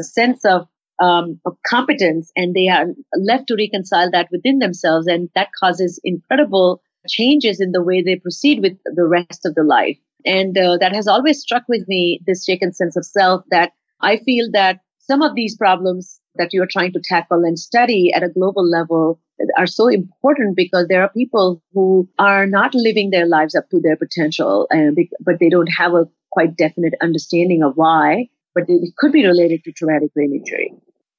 sense 0.00 0.44
of 0.44 0.68
um, 1.00 1.40
of 1.44 1.56
competence 1.64 2.32
and 2.34 2.54
they 2.54 2.68
are 2.68 2.86
left 3.16 3.46
to 3.48 3.54
reconcile 3.56 4.10
that 4.10 4.28
within 4.32 4.58
themselves. 4.58 5.06
And 5.06 5.28
that 5.36 5.50
causes 5.58 6.00
incredible 6.02 6.82
changes 7.08 7.60
in 7.60 7.70
the 7.70 7.82
way 7.82 8.02
they 8.02 8.16
proceed 8.16 8.60
with 8.60 8.76
the 8.84 9.04
rest 9.04 9.46
of 9.46 9.54
the 9.54 9.62
life. 9.62 9.96
And 10.24 10.58
uh, 10.58 10.78
that 10.78 10.94
has 10.94 11.06
always 11.06 11.40
struck 11.40 11.62
with 11.68 11.86
me 11.86 12.20
this 12.26 12.44
shaken 12.44 12.72
sense 12.72 12.96
of 12.96 13.06
self 13.06 13.44
that 13.50 13.72
I 14.00 14.16
feel 14.18 14.48
that 14.52 14.80
some 15.08 15.22
of 15.22 15.34
these 15.34 15.56
problems 15.56 16.20
that 16.36 16.52
you're 16.52 16.68
trying 16.70 16.92
to 16.92 17.00
tackle 17.02 17.44
and 17.44 17.58
study 17.58 18.12
at 18.14 18.22
a 18.22 18.28
global 18.28 18.68
level 18.68 19.20
are 19.56 19.66
so 19.66 19.88
important 19.88 20.56
because 20.56 20.86
there 20.88 21.02
are 21.02 21.08
people 21.10 21.62
who 21.72 22.08
are 22.18 22.46
not 22.46 22.74
living 22.74 23.10
their 23.10 23.26
lives 23.26 23.54
up 23.54 23.68
to 23.70 23.80
their 23.80 23.96
potential, 23.96 24.66
and, 24.70 24.96
but 25.20 25.36
they 25.40 25.48
don't 25.48 25.68
have 25.68 25.94
a 25.94 26.06
quite 26.30 26.56
definite 26.56 26.94
understanding 27.00 27.62
of 27.62 27.72
why, 27.76 28.28
but 28.54 28.64
it 28.68 28.94
could 28.98 29.12
be 29.12 29.24
related 29.24 29.64
to 29.64 29.72
traumatic 29.72 30.12
brain 30.14 30.34
injury. 30.34 30.72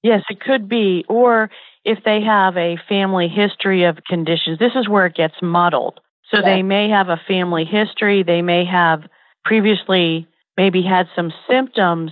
Yes, 0.04 0.24
it 0.30 0.40
could 0.40 0.70
be. 0.70 1.04
Or 1.10 1.50
if 1.84 2.00
they 2.06 2.22
have 2.22 2.56
a 2.58 2.78
family 2.88 3.28
history 3.28 3.86
of 3.86 3.98
conditions, 4.08 4.60
this 4.60 4.74
is 4.76 4.88
where 4.88 5.06
it 5.06 5.16
gets 5.16 5.36
muddled. 5.42 6.00
So 6.32 6.44
they 6.44 6.62
may 6.62 6.90
have 6.90 7.10
a 7.10 7.20
family 7.28 7.66
history, 7.66 8.22
they 8.22 8.44
may 8.44 8.64
have 8.64 9.02
previously 9.44 10.28
maybe 10.58 10.84
had 10.84 11.08
some 11.16 11.34
symptoms, 11.50 12.12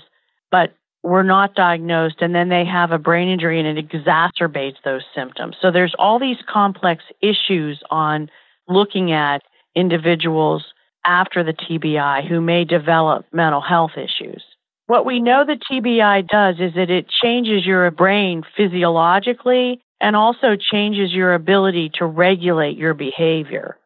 but 0.49 0.73
were 1.07 1.23
not 1.23 1.55
diagnosed, 1.55 2.21
and 2.21 2.35
then 2.35 2.49
they 2.49 2.65
have 2.65 2.91
a 2.91 2.97
brain 2.97 3.29
injury 3.29 3.59
and 3.59 3.77
it 3.77 3.89
exacerbates 3.89 4.75
those 4.83 5.03
symptoms. 5.15 5.55
So 5.61 5.71
there's 5.71 5.95
all 5.97 6.19
these 6.19 6.37
complex 6.47 7.03
issues 7.21 7.81
on 7.89 8.29
looking 8.67 9.11
at 9.11 9.41
individuals 9.75 10.65
after 11.05 11.43
the 11.43 11.53
TBI 11.53 12.27
who 12.27 12.41
may 12.41 12.65
develop 12.65 13.25
mental 13.31 13.61
health 13.61 13.91
issues. 13.95 14.43
What 14.87 15.05
we 15.05 15.19
know 15.19 15.45
the 15.45 15.59
TBI 15.71 16.27
does 16.27 16.55
is 16.59 16.73
that 16.75 16.89
it 16.89 17.07
changes 17.09 17.65
your 17.65 17.89
brain 17.91 18.43
physiologically 18.55 19.81
and 20.01 20.15
also 20.15 20.55
changes 20.59 21.11
your 21.11 21.33
ability 21.33 21.91
to 21.95 22.05
regulate 22.05 22.77
your 22.77 22.93
behavior. 22.93 23.77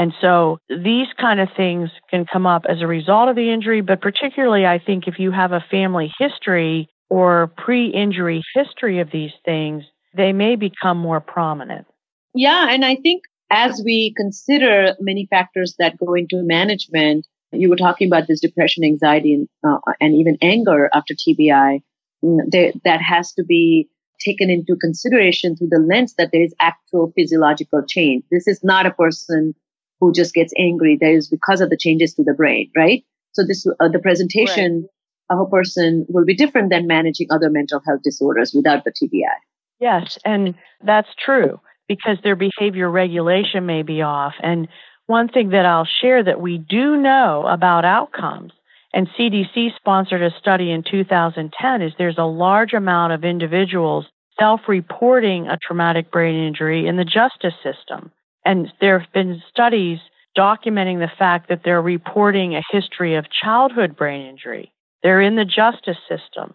And 0.00 0.14
so 0.22 0.56
these 0.70 1.08
kind 1.20 1.40
of 1.40 1.50
things 1.54 1.90
can 2.08 2.24
come 2.24 2.46
up 2.46 2.62
as 2.66 2.80
a 2.80 2.86
result 2.86 3.28
of 3.28 3.36
the 3.36 3.52
injury, 3.52 3.82
but 3.82 4.00
particularly 4.00 4.64
I 4.64 4.78
think 4.78 5.06
if 5.06 5.18
you 5.18 5.30
have 5.30 5.52
a 5.52 5.62
family 5.70 6.10
history 6.18 6.88
or 7.10 7.52
pre 7.58 7.88
injury 7.88 8.42
history 8.54 9.00
of 9.00 9.10
these 9.12 9.32
things, 9.44 9.84
they 10.16 10.32
may 10.32 10.56
become 10.56 10.96
more 10.96 11.20
prominent. 11.20 11.86
Yeah, 12.32 12.68
and 12.70 12.82
I 12.82 12.96
think 12.96 13.24
as 13.50 13.82
we 13.84 14.14
consider 14.16 14.94
many 15.00 15.26
factors 15.28 15.74
that 15.78 15.98
go 15.98 16.14
into 16.14 16.36
management, 16.36 17.26
you 17.52 17.68
were 17.68 17.76
talking 17.76 18.08
about 18.08 18.26
this 18.26 18.40
depression, 18.40 18.84
anxiety, 18.84 19.34
and, 19.34 19.48
uh, 19.62 19.80
and 20.00 20.14
even 20.14 20.38
anger 20.40 20.88
after 20.94 21.12
TBI. 21.12 21.80
Mm, 22.24 22.38
there, 22.48 22.72
that 22.84 23.02
has 23.02 23.34
to 23.34 23.44
be 23.44 23.90
taken 24.18 24.48
into 24.48 24.76
consideration 24.80 25.56
through 25.56 25.68
the 25.68 25.78
lens 25.78 26.14
that 26.14 26.30
there 26.32 26.42
is 26.42 26.54
actual 26.58 27.12
physiological 27.14 27.82
change. 27.86 28.24
This 28.30 28.48
is 28.48 28.64
not 28.64 28.86
a 28.86 28.92
person 28.92 29.54
who 30.00 30.12
just 30.12 30.34
gets 30.34 30.52
angry. 30.58 30.98
That 31.00 31.10
is 31.10 31.28
because 31.28 31.60
of 31.60 31.70
the 31.70 31.76
changes 31.76 32.14
to 32.14 32.24
the 32.24 32.34
brain, 32.34 32.70
right? 32.76 33.04
So 33.32 33.44
this, 33.46 33.66
uh, 33.66 33.88
the 33.88 33.98
presentation 33.98 34.88
right. 35.30 35.38
of 35.38 35.46
a 35.46 35.50
person 35.50 36.06
will 36.08 36.24
be 36.24 36.34
different 36.34 36.70
than 36.70 36.86
managing 36.86 37.28
other 37.30 37.50
mental 37.50 37.80
health 37.86 38.00
disorders 38.02 38.52
without 38.54 38.84
the 38.84 38.92
TBI. 38.92 39.36
Yes, 39.78 40.18
and 40.24 40.54
that's 40.84 41.08
true 41.24 41.60
because 41.88 42.18
their 42.22 42.36
behavior 42.36 42.90
regulation 42.90 43.66
may 43.66 43.82
be 43.82 44.02
off. 44.02 44.34
And 44.42 44.68
one 45.06 45.28
thing 45.28 45.50
that 45.50 45.66
I'll 45.66 45.88
share 46.00 46.22
that 46.22 46.40
we 46.40 46.58
do 46.58 46.96
know 46.96 47.46
about 47.48 47.84
outcomes, 47.84 48.52
and 48.92 49.08
CDC 49.18 49.74
sponsored 49.76 50.22
a 50.22 50.30
study 50.38 50.70
in 50.70 50.84
2010, 50.88 51.82
is 51.82 51.92
there's 51.98 52.18
a 52.18 52.24
large 52.24 52.74
amount 52.74 53.12
of 53.12 53.24
individuals 53.24 54.06
self 54.38 54.60
reporting 54.68 55.48
a 55.48 55.58
traumatic 55.58 56.10
brain 56.10 56.46
injury 56.46 56.86
in 56.86 56.96
the 56.96 57.04
justice 57.04 57.54
system. 57.62 58.12
And 58.44 58.72
there 58.80 58.98
have 58.98 59.12
been 59.12 59.42
studies 59.50 59.98
documenting 60.36 60.98
the 60.98 61.10
fact 61.18 61.48
that 61.48 61.62
they're 61.64 61.82
reporting 61.82 62.54
a 62.54 62.62
history 62.70 63.16
of 63.16 63.26
childhood 63.30 63.96
brain 63.96 64.26
injury. 64.26 64.72
They're 65.02 65.20
in 65.20 65.36
the 65.36 65.44
justice 65.44 65.98
system. 66.08 66.54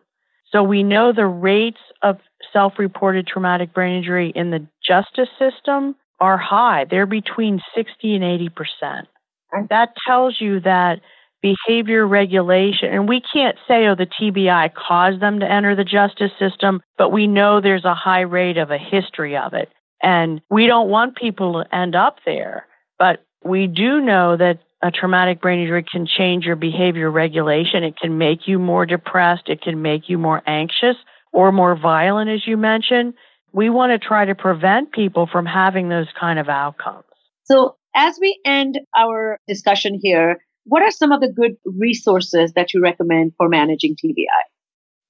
So 0.52 0.64
we 0.64 0.84
know 0.84 1.12
the 1.12 1.26
rates 1.26 1.80
of 2.02 2.18
self 2.54 2.74
reported 2.78 3.28
traumatic 3.28 3.74
brain 3.74 3.98
injury 3.98 4.32
in 4.34 4.52
the 4.52 4.66
justice 4.86 5.30
system 5.38 5.96
are 6.20 6.38
high. 6.38 6.86
They're 6.90 7.06
between 7.06 7.60
60 7.76 8.16
and 8.16 8.24
80%. 8.24 9.08
And 9.52 9.70
that 9.70 9.90
tells 10.08 10.40
you 10.40 10.62
that 10.62 11.02
behavior 11.42 12.08
regulation, 12.08 12.90
and 12.92 13.08
we 13.08 13.22
can't 13.22 13.58
say, 13.68 13.86
oh, 13.88 13.96
the 13.96 14.08
TBI 14.08 14.74
caused 14.74 15.22
them 15.22 15.42
to 15.42 15.52
enter 15.52 15.76
the 15.76 15.84
justice 15.84 16.32
system, 16.40 16.82
but 16.98 17.12
we 17.12 17.28
know 17.28 17.62
there's 17.62 17.86
a 17.86 17.94
high 17.94 18.22
rate 18.22 18.58
of 18.58 18.72
a 18.72 18.78
history 18.78 19.38
of 19.38 19.54
it. 19.54 19.70
And 20.06 20.42
we 20.50 20.68
don't 20.68 20.90
want 20.90 21.18
people 21.18 21.62
to 21.62 21.76
end 21.76 21.96
up 21.96 22.20
there, 22.26 22.68
but 22.98 23.26
we 23.44 23.68
do 23.68 24.00
know 24.00 24.38
that 24.38 24.60
a 24.82 24.92
traumatic 24.92 25.42
brain 25.42 25.60
injury 25.60 25.84
can 25.84 26.06
change 26.06 26.46
your 26.46 26.56
behavior 26.56 27.10
regulation. 27.10 27.84
It 27.84 27.98
can 27.98 28.18
make 28.18 28.48
you 28.48 28.60
more 28.60 28.86
depressed. 28.86 29.50
It 29.50 29.62
can 29.62 29.82
make 29.82 30.08
you 30.08 30.18
more 30.18 30.42
anxious 30.46 30.96
or 31.34 31.52
more 31.52 31.76
violent, 31.76 32.30
as 32.30 32.48
you 32.48 32.56
mentioned 32.56 33.16
we 33.56 33.70
want 33.70 33.94
to 33.94 34.06
try 34.06 34.26
to 34.26 34.36
prevent 34.36 34.92
people 34.92 35.30
from 35.32 35.46
having 35.46 35.88
those 35.88 36.08
kind 36.20 36.40
of 36.40 36.50
outcomes. 36.50 37.06
So, 37.46 37.78
as 37.96 38.18
we 38.20 38.38
end 38.44 38.78
our 38.96 39.40
discussion 39.48 39.98
here, 40.02 40.40
what 40.66 40.82
are 40.82 40.92
some 40.92 41.14
of 41.14 41.22
the 41.22 41.32
good 41.32 41.56
resources 41.64 42.52
that 42.54 42.74
you 42.74 42.82
recommend 42.82 43.32
for 43.38 43.48
managing 43.48 43.96
TBI? 43.96 44.26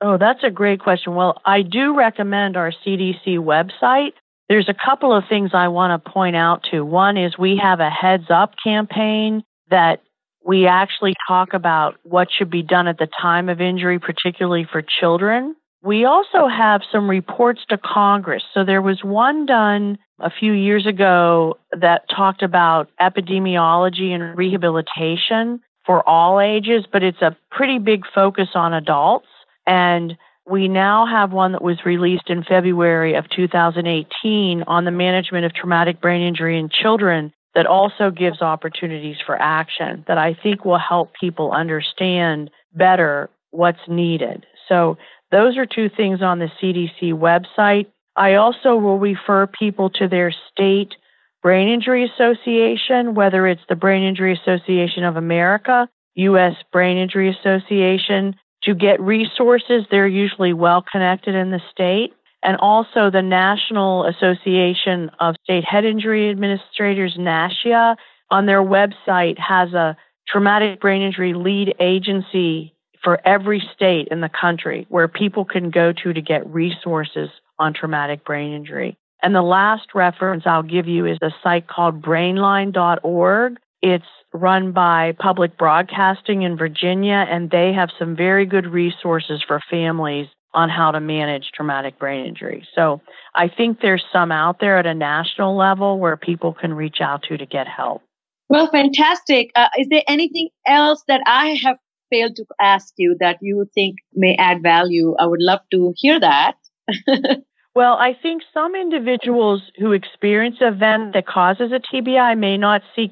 Oh, 0.01 0.17
that's 0.19 0.43
a 0.43 0.51
great 0.51 0.79
question. 0.79 1.15
Well, 1.15 1.41
I 1.43 1.63
do 1.63 1.97
recommend 1.97 2.55
our 2.55 2.71
CDC 2.85 3.39
website. 3.39 4.11
There's 4.47 4.69
a 4.69 4.73
couple 4.73 5.15
of 5.15 5.23
things 5.27 5.51
I 5.53 5.69
want 5.69 6.03
to 6.03 6.11
point 6.11 6.35
out 6.35 6.63
to. 6.71 6.85
One 6.85 7.17
is 7.17 7.37
we 7.37 7.57
have 7.61 7.79
a 7.79 7.89
heads 7.89 8.25
up 8.29 8.53
campaign 8.63 9.43
that 9.69 10.01
we 10.45 10.67
actually 10.67 11.15
talk 11.27 11.53
about 11.53 11.95
what 12.03 12.27
should 12.31 12.51
be 12.51 12.61
done 12.61 12.87
at 12.87 12.99
the 12.99 13.07
time 13.19 13.49
of 13.49 13.59
injury, 13.59 13.97
particularly 13.99 14.67
for 14.71 14.83
children. 14.83 15.55
We 15.81 16.05
also 16.05 16.47
have 16.47 16.81
some 16.91 17.09
reports 17.09 17.61
to 17.69 17.77
Congress. 17.77 18.43
So 18.53 18.63
there 18.63 18.81
was 18.81 19.03
one 19.03 19.45
done 19.47 19.97
a 20.19 20.29
few 20.29 20.53
years 20.53 20.85
ago 20.85 21.57
that 21.79 22.07
talked 22.09 22.43
about 22.43 22.89
epidemiology 23.01 24.09
and 24.09 24.37
rehabilitation 24.37 25.61
for 25.85 26.07
all 26.07 26.39
ages, 26.39 26.85
but 26.91 27.03
it's 27.03 27.21
a 27.21 27.35
pretty 27.51 27.79
big 27.79 28.03
focus 28.13 28.49
on 28.55 28.73
adults. 28.73 29.27
And 29.67 30.17
we 30.49 30.67
now 30.67 31.05
have 31.05 31.31
one 31.31 31.53
that 31.53 31.63
was 31.63 31.85
released 31.85 32.29
in 32.29 32.43
February 32.43 33.15
of 33.15 33.29
2018 33.29 34.63
on 34.63 34.85
the 34.85 34.91
management 34.91 35.45
of 35.45 35.53
traumatic 35.53 35.99
brain 35.99 36.21
injury 36.21 36.59
in 36.59 36.69
children 36.69 37.33
that 37.55 37.65
also 37.65 38.11
gives 38.11 38.41
opportunities 38.41 39.17
for 39.25 39.35
action 39.41 40.03
that 40.07 40.17
I 40.17 40.35
think 40.41 40.65
will 40.65 40.77
help 40.77 41.13
people 41.19 41.51
understand 41.51 42.51
better 42.73 43.29
what's 43.51 43.79
needed. 43.87 44.45
So 44.67 44.97
those 45.31 45.57
are 45.57 45.65
two 45.65 45.89
things 45.89 46.21
on 46.21 46.39
the 46.39 46.49
CDC 46.61 47.13
website. 47.13 47.87
I 48.15 48.35
also 48.35 48.75
will 48.75 48.99
refer 48.99 49.47
people 49.47 49.89
to 49.91 50.07
their 50.07 50.33
state 50.51 50.93
brain 51.41 51.69
injury 51.69 52.03
association, 52.05 53.15
whether 53.15 53.47
it's 53.47 53.61
the 53.69 53.75
Brain 53.75 54.03
Injury 54.03 54.33
Association 54.33 55.03
of 55.03 55.15
America, 55.15 55.87
U.S. 56.15 56.55
Brain 56.71 56.97
Injury 56.97 57.29
Association, 57.29 58.35
to 58.65 58.75
get 58.75 58.99
resources. 58.99 59.85
They're 59.89 60.07
usually 60.07 60.53
well 60.53 60.83
connected 60.91 61.35
in 61.35 61.51
the 61.51 61.61
state. 61.71 62.13
And 62.43 62.57
also 62.57 63.09
the 63.09 63.23
National 63.23 64.05
Association 64.05 65.09
of 65.19 65.35
State 65.43 65.63
Head 65.63 65.85
Injury 65.85 66.29
Administrators, 66.29 67.15
NASHIA, 67.17 67.95
on 68.29 68.45
their 68.45 68.61
website 68.61 69.39
has 69.39 69.73
a 69.73 69.97
traumatic 70.27 70.79
brain 70.79 71.01
injury 71.01 71.33
lead 71.33 71.73
agency 71.79 72.73
for 73.03 73.19
every 73.25 73.63
state 73.75 74.07
in 74.09 74.21
the 74.21 74.29
country 74.29 74.85
where 74.89 75.07
people 75.07 75.45
can 75.45 75.69
go 75.69 75.93
to 75.93 76.13
to 76.13 76.21
get 76.21 76.45
resources 76.47 77.29
on 77.59 77.73
traumatic 77.73 78.23
brain 78.25 78.53
injury. 78.53 78.97
And 79.21 79.33
the 79.33 79.41
last 79.41 79.95
reference 79.95 80.43
I'll 80.45 80.63
give 80.63 80.87
you 80.87 81.05
is 81.05 81.17
a 81.21 81.31
site 81.41 81.67
called 81.67 82.01
brainline.org. 82.01 83.57
It's 83.81 84.05
run 84.35 84.71
by 84.71 85.13
public 85.19 85.57
broadcasting 85.57 86.43
in 86.43 86.57
Virginia, 86.57 87.25
and 87.29 87.49
they 87.49 87.73
have 87.73 87.89
some 87.97 88.15
very 88.15 88.45
good 88.45 88.67
resources 88.67 89.43
for 89.47 89.59
families 89.69 90.27
on 90.53 90.69
how 90.69 90.91
to 90.91 90.99
manage 90.99 91.51
traumatic 91.53 91.99
brain 91.99 92.25
injury. 92.25 92.65
So 92.75 93.01
I 93.33 93.49
think 93.49 93.79
there's 93.81 94.03
some 94.13 94.31
out 94.31 94.59
there 94.59 94.77
at 94.77 94.85
a 94.85 94.93
national 94.93 95.57
level 95.57 95.99
where 95.99 96.15
people 96.15 96.53
can 96.53 96.73
reach 96.73 96.97
out 97.01 97.23
to 97.23 97.37
to 97.37 97.45
get 97.45 97.67
help. 97.67 98.01
Well, 98.47 98.69
fantastic. 98.71 99.51
Uh, 99.55 99.67
is 99.77 99.87
there 99.89 100.03
anything 100.07 100.49
else 100.65 101.03
that 101.07 101.21
I 101.25 101.57
have 101.63 101.77
failed 102.09 102.35
to 102.35 102.45
ask 102.59 102.93
you 102.97 103.15
that 103.19 103.37
you 103.41 103.65
think 103.73 103.97
may 104.13 104.35
add 104.37 104.61
value, 104.61 105.15
I 105.19 105.25
would 105.25 105.41
love 105.41 105.61
to 105.71 105.93
hear 105.97 106.19
that. 106.19 106.53
well, 107.75 107.93
I 107.93 108.15
think 108.21 108.43
some 108.53 108.75
individuals 108.75 109.61
who 109.77 109.91
experience 109.91 110.57
an 110.59 110.73
event 110.73 111.13
that 111.13 111.27
causes 111.27 111.71
a 111.71 111.79
TBI 111.79 112.37
may 112.37 112.57
not 112.57 112.81
seek 112.95 113.11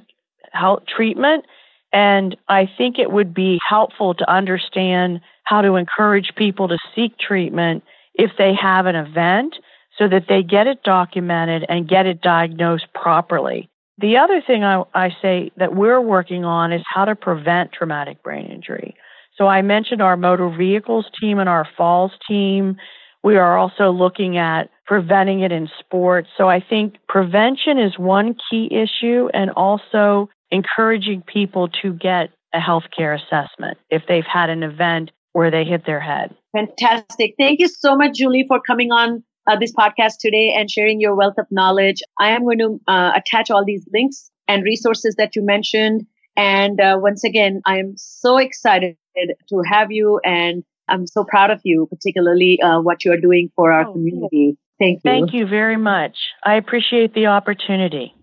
health 0.54 0.84
treatment. 0.88 1.46
And 1.92 2.36
I 2.48 2.68
think 2.78 2.98
it 2.98 3.12
would 3.12 3.34
be 3.34 3.60
helpful 3.68 4.14
to 4.16 4.32
understand 4.32 5.22
how 5.44 5.62
to 5.62 5.76
encourage 5.76 6.34
people 6.36 6.68
to 6.68 6.78
seek 6.96 7.18
treatment 7.20 7.84
if 8.16 8.32
they 8.38 8.54
have 8.60 8.86
an 8.86 8.96
event 8.96 9.56
so 9.98 10.08
that 10.08 10.26
they 10.28 10.42
get 10.42 10.68
it 10.68 10.84
documented 10.84 11.66
and 11.70 11.88
get 11.88 12.06
it 12.06 12.22
diagnosed 12.22 12.88
properly. 12.94 13.70
The 14.00 14.18
other 14.18 14.42
thing 14.42 14.64
I, 14.64 14.84
I, 14.96 15.16
say 15.22 15.52
that 15.58 15.76
we're 15.76 16.02
working 16.02 16.46
on 16.46 16.74
is 16.74 16.82
how 16.92 17.06
to 17.06 17.16
prevent 17.16 17.72
traumatic 17.72 18.24
brain 18.24 18.48
injury. 18.48 18.96
So 19.38 19.48
I 19.48 19.62
mentioned 19.62 20.02
our 20.02 20.18
motor 20.18 20.50
vehicles 20.50 21.06
team 21.20 21.38
and 21.38 21.48
our 21.48 21.68
falls 21.78 22.12
team. 22.28 22.78
We 23.24 23.38
are 23.38 23.58
also 23.58 23.92
looking 23.92 24.38
at 24.38 24.70
preventing 24.86 25.42
it 25.42 25.52
in 25.52 25.70
sports. 25.80 26.30
So 26.38 26.50
I 26.50 26.60
think 26.60 26.96
prevention 27.08 27.78
is 27.78 27.98
one 27.98 28.36
key 28.50 28.68
issue 28.72 29.30
and 29.34 29.52
also 29.52 30.30
encouraging 30.54 31.24
people 31.24 31.68
to 31.82 31.94
get 31.94 32.30
a 32.54 32.60
healthcare 32.60 33.20
assessment 33.20 33.78
if 33.90 34.04
they've 34.08 34.26
had 34.32 34.50
an 34.50 34.62
event 34.62 35.12
where 35.34 35.50
they 35.50 35.64
hit 35.66 35.86
their 35.86 36.00
head. 36.00 36.34
Fantastic. 36.56 37.34
Thank 37.40 37.60
you 37.60 37.68
so 37.68 37.96
much, 37.96 38.14
Julie, 38.14 38.46
for 38.48 38.62
coming 38.62 38.92
on 38.92 39.24
uh, 39.48 39.58
this 39.60 39.74
podcast 39.74 40.14
today 40.20 40.54
and 40.56 40.70
sharing 40.70 41.02
your 41.02 41.16
wealth 41.16 41.40
of 41.40 41.48
knowledge. 41.50 42.02
I 42.20 42.30
am 42.30 42.44
going 42.44 42.60
to 42.60 42.80
uh, 42.88 43.14
attach 43.16 43.50
all 43.50 43.66
these 43.66 43.86
links 43.92 44.30
and 44.48 44.64
resources 44.64 45.16
that 45.18 45.36
you 45.36 45.44
mentioned. 45.44 46.06
And 46.38 46.80
uh, 46.80 47.00
once 47.02 47.24
again, 47.24 47.62
I 47.66 47.80
am 47.80 47.96
so 47.98 48.38
excited 48.38 48.96
to 49.16 49.64
have 49.70 49.92
you, 49.92 50.20
and 50.24 50.64
I'm 50.88 51.08
so 51.08 51.24
proud 51.24 51.50
of 51.50 51.62
you, 51.64 51.88
particularly 51.90 52.60
uh, 52.62 52.82
what 52.82 53.04
you 53.04 53.12
are 53.12 53.20
doing 53.20 53.50
for 53.56 53.72
our 53.72 53.88
oh, 53.88 53.94
community. 53.94 54.58
Thank 54.80 55.02
you. 55.04 55.12
Thank 55.12 55.34
you 55.34 55.48
very 55.48 55.78
much. 55.78 56.18
I 56.44 56.56
appreciate 56.56 57.14
the 57.14 57.28
opportunity. 57.28 58.14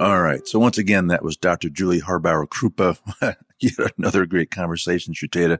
All 0.00 0.22
right. 0.22 0.46
So 0.46 0.58
once 0.60 0.78
again, 0.78 1.08
that 1.08 1.24
was 1.24 1.36
Dr. 1.36 1.68
Julie 1.68 2.00
Haarbauer 2.00 2.46
Krupa. 2.46 2.98
Yet 3.60 3.92
another 3.98 4.26
great 4.26 4.50
conversation, 4.50 5.12
Sucheta. 5.12 5.58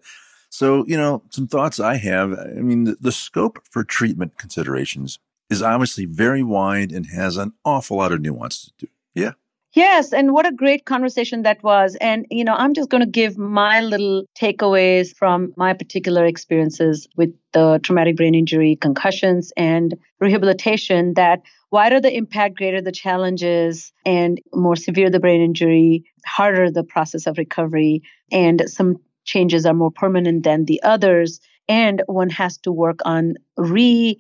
So, 0.51 0.87
you 0.87 0.97
know, 0.97 1.23
some 1.31 1.49
thoughts 1.49 1.81
I 1.81 1.97
have. 1.97 2.33
I 2.33 2.61
mean, 2.61 2.85
the, 2.85 2.97
the, 3.01 3.13
scope 3.13 3.59
for 3.69 3.83
treatment 3.83 4.39
considerations 4.39 5.19
is 5.51 5.63
obviously 5.63 6.05
very 6.05 6.43
wide 6.43 6.93
and 6.93 7.07
has 7.07 7.37
an 7.37 7.53
awful 7.65 7.99
lot 7.99 8.13
of 8.13 8.21
nuance 8.21 8.65
to 8.65 8.87
do. 8.87 8.93
Yeah, 9.15 9.33
Yes, 9.75 10.15
and 10.15 10.33
what 10.33 10.47
a 10.47 10.53
great 10.53 10.87
conversation 10.87 11.43
that 11.43 11.63
was. 11.63 11.95
And, 12.01 12.27
you 12.31 12.43
know, 12.43 12.55
I'm 12.55 12.73
just 12.73 12.89
going 12.89 13.03
to 13.03 13.11
give 13.11 13.37
my 13.37 13.81
little 13.83 14.25
takeaways 14.41 15.15
from 15.15 15.53
my 15.57 15.75
particular 15.75 16.25
experiences 16.25 17.07
with 17.17 17.35
the 17.53 17.79
traumatic 17.83 18.17
brain 18.17 18.35
injury, 18.35 18.77
concussions, 18.81 19.53
and 19.57 19.95
rehabilitation 20.21 21.15
that 21.15 21.43
wider 21.71 22.01
the 22.01 22.15
impact, 22.15 22.57
greater 22.57 22.81
the 22.81 22.93
challenges, 22.93 23.93
and 24.07 24.41
more 24.55 24.77
severe 24.77 25.11
the 25.11 25.21
brain 25.21 25.43
injury, 25.43 26.05
harder 26.25 26.71
the 26.71 26.85
process 26.85 27.27
of 27.27 27.37
recovery, 27.37 28.03
and 28.33 28.63
some 28.67 28.97
changes 29.25 29.67
are 29.67 29.75
more 29.75 29.91
permanent 29.91 30.45
than 30.45 30.65
the 30.65 30.83
others. 30.83 31.41
And 31.69 32.03
one 32.07 32.31
has 32.31 32.57
to 32.59 32.73
work 32.73 33.01
on 33.05 33.35
re 33.59 34.19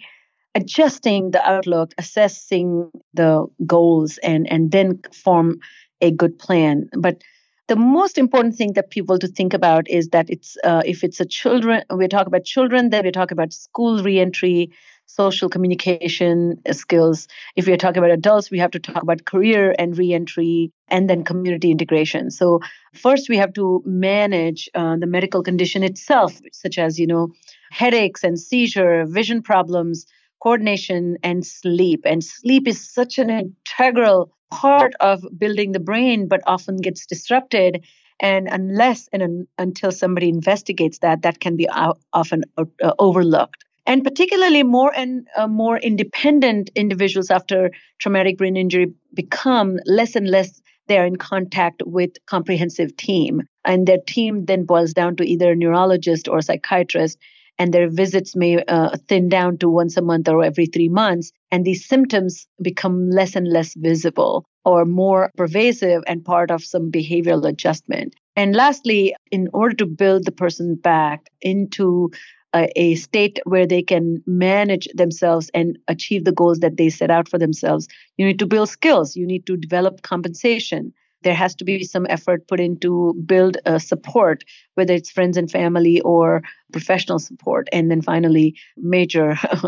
adjusting 0.54 1.30
the 1.30 1.48
outlook, 1.48 1.92
assessing 1.98 2.90
the 3.14 3.46
goals, 3.66 4.18
and, 4.18 4.50
and 4.50 4.70
then 4.70 5.00
form 5.12 5.58
a 6.00 6.10
good 6.10 6.38
plan. 6.38 6.88
But 6.96 7.22
the 7.68 7.76
most 7.76 8.16
important 8.16 8.56
thing 8.56 8.72
that 8.72 8.90
people 8.90 9.18
to 9.18 9.28
think 9.28 9.52
about 9.52 9.88
is 9.88 10.08
that 10.08 10.28
it's 10.28 10.56
uh, 10.64 10.82
if 10.84 11.04
it's 11.04 11.20
a 11.20 11.24
children 11.24 11.82
we 11.94 12.08
talk 12.08 12.26
about 12.26 12.44
children 12.44 12.90
then 12.90 13.04
we 13.04 13.10
talk 13.10 13.30
about 13.30 13.52
school 13.52 14.02
reentry 14.02 14.70
social 15.04 15.48
communication 15.48 16.58
skills 16.72 17.28
if 17.56 17.66
we're 17.66 17.76
talking 17.76 17.98
about 17.98 18.10
adults 18.10 18.50
we 18.50 18.58
have 18.58 18.70
to 18.70 18.78
talk 18.78 19.02
about 19.02 19.24
career 19.26 19.74
and 19.78 19.98
reentry 19.98 20.72
and 20.88 21.08
then 21.08 21.24
community 21.24 21.70
integration 21.70 22.30
so 22.30 22.58
first 22.94 23.28
we 23.28 23.36
have 23.36 23.52
to 23.52 23.82
manage 23.84 24.68
uh, 24.74 24.96
the 24.96 25.06
medical 25.06 25.42
condition 25.42 25.82
itself 25.82 26.40
such 26.52 26.78
as 26.78 26.98
you 26.98 27.06
know 27.06 27.28
headaches 27.70 28.24
and 28.24 28.40
seizure 28.40 29.04
vision 29.06 29.42
problems 29.42 30.06
coordination 30.42 31.16
and 31.22 31.44
sleep. 31.44 32.02
And 32.04 32.22
sleep 32.22 32.68
is 32.68 32.92
such 32.92 33.18
an 33.18 33.30
integral 33.30 34.30
part 34.50 34.94
of 35.00 35.24
building 35.38 35.72
the 35.72 35.80
brain, 35.80 36.28
but 36.28 36.40
often 36.46 36.76
gets 36.76 37.06
disrupted. 37.06 37.84
And 38.20 38.48
unless 38.48 39.08
and 39.12 39.22
un, 39.22 39.46
until 39.58 39.92
somebody 39.92 40.28
investigates 40.28 40.98
that, 41.00 41.22
that 41.22 41.40
can 41.40 41.56
be 41.56 41.68
often 42.12 42.44
uh, 42.56 42.92
overlooked. 42.98 43.64
And 43.86 44.04
particularly, 44.04 44.64
more 44.64 44.92
and 44.94 45.26
uh, 45.36 45.46
more 45.46 45.78
independent 45.78 46.70
individuals 46.74 47.30
after 47.30 47.70
traumatic 47.98 48.36
brain 48.36 48.56
injury 48.56 48.92
become 49.14 49.78
less 49.86 50.14
and 50.14 50.28
less 50.28 50.60
they're 50.88 51.06
in 51.06 51.16
contact 51.16 51.82
with 51.86 52.10
comprehensive 52.26 52.96
team 52.96 53.42
and 53.64 53.86
their 53.86 53.98
team 54.06 54.46
then 54.46 54.64
boils 54.64 54.92
down 54.92 55.16
to 55.16 55.24
either 55.24 55.52
a 55.52 55.56
neurologist 55.56 56.28
or 56.28 56.38
a 56.38 56.42
psychiatrist 56.42 57.18
and 57.58 57.72
their 57.72 57.90
visits 57.90 58.36
may 58.36 58.62
uh, 58.64 58.96
thin 59.08 59.28
down 59.28 59.58
to 59.58 59.68
once 59.68 59.96
a 59.96 60.02
month 60.02 60.28
or 60.28 60.44
every 60.44 60.66
three 60.66 60.88
months. 60.88 61.32
And 61.50 61.64
these 61.64 61.86
symptoms 61.86 62.46
become 62.62 63.10
less 63.10 63.34
and 63.34 63.48
less 63.48 63.74
visible 63.74 64.44
or 64.64 64.84
more 64.84 65.30
pervasive 65.36 66.02
and 66.06 66.24
part 66.24 66.50
of 66.50 66.64
some 66.64 66.90
behavioral 66.90 67.48
adjustment. 67.48 68.14
And 68.36 68.54
lastly, 68.54 69.14
in 69.30 69.48
order 69.52 69.74
to 69.76 69.86
build 69.86 70.24
the 70.24 70.32
person 70.32 70.76
back 70.76 71.28
into 71.40 72.10
a, 72.54 72.68
a, 72.76 72.94
state 72.94 73.40
where 73.44 73.66
they 73.66 73.82
can 73.82 74.22
manage 74.26 74.88
themselves 74.94 75.50
and 75.52 75.78
achieve 75.88 76.24
the 76.24 76.32
goals 76.32 76.60
that 76.60 76.76
they 76.76 76.88
set 76.88 77.10
out 77.10 77.28
for 77.28 77.38
themselves, 77.38 77.88
you 78.16 78.26
need 78.26 78.38
to 78.38 78.46
build 78.46 78.68
skills, 78.68 79.16
you 79.16 79.26
need 79.26 79.46
to 79.46 79.56
develop 79.56 80.02
compensation 80.02 80.92
there 81.22 81.34
has 81.34 81.54
to 81.56 81.64
be 81.64 81.84
some 81.84 82.06
effort 82.08 82.46
put 82.48 82.60
into 82.60 83.14
build 83.26 83.56
uh, 83.66 83.78
support 83.78 84.44
whether 84.74 84.94
it's 84.94 85.10
friends 85.10 85.36
and 85.36 85.50
family 85.50 86.00
or 86.02 86.42
professional 86.72 87.18
support. 87.18 87.68
And 87.72 87.90
then 87.90 88.02
finally 88.02 88.56
major 88.76 89.36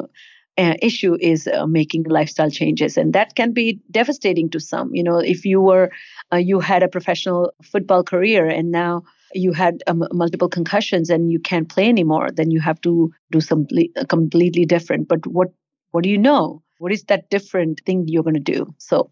uh, 0.58 0.74
issue 0.82 1.16
is 1.20 1.48
uh, 1.48 1.66
making 1.66 2.04
lifestyle 2.04 2.50
changes. 2.50 2.96
And 2.96 3.12
that 3.14 3.34
can 3.34 3.52
be 3.52 3.80
devastating 3.90 4.50
to 4.50 4.60
some. 4.60 4.94
You 4.94 5.02
know 5.02 5.18
if 5.18 5.44
you 5.44 5.60
were 5.60 5.90
uh, 6.32 6.36
you 6.36 6.60
had 6.60 6.82
a 6.82 6.88
professional 6.88 7.52
football 7.62 8.04
career 8.04 8.46
and 8.46 8.70
now 8.70 9.02
you 9.32 9.52
had 9.52 9.82
um, 9.86 10.04
multiple 10.12 10.48
concussions 10.48 11.08
and 11.08 11.30
you 11.30 11.38
can't 11.38 11.68
play 11.68 11.88
anymore 11.88 12.30
then 12.32 12.50
you 12.50 12.60
have 12.60 12.80
to 12.80 13.12
do 13.30 13.40
something 13.40 13.88
completely 14.08 14.64
different. 14.64 15.08
But 15.08 15.26
what 15.26 15.48
what 15.90 16.04
do 16.04 16.10
you 16.10 16.18
know? 16.18 16.62
What 16.78 16.92
is 16.92 17.04
that 17.04 17.28
different 17.30 17.82
thing 17.84 18.04
you're 18.06 18.22
going 18.22 18.42
to 18.42 18.52
do? 18.52 18.74
So 18.78 19.10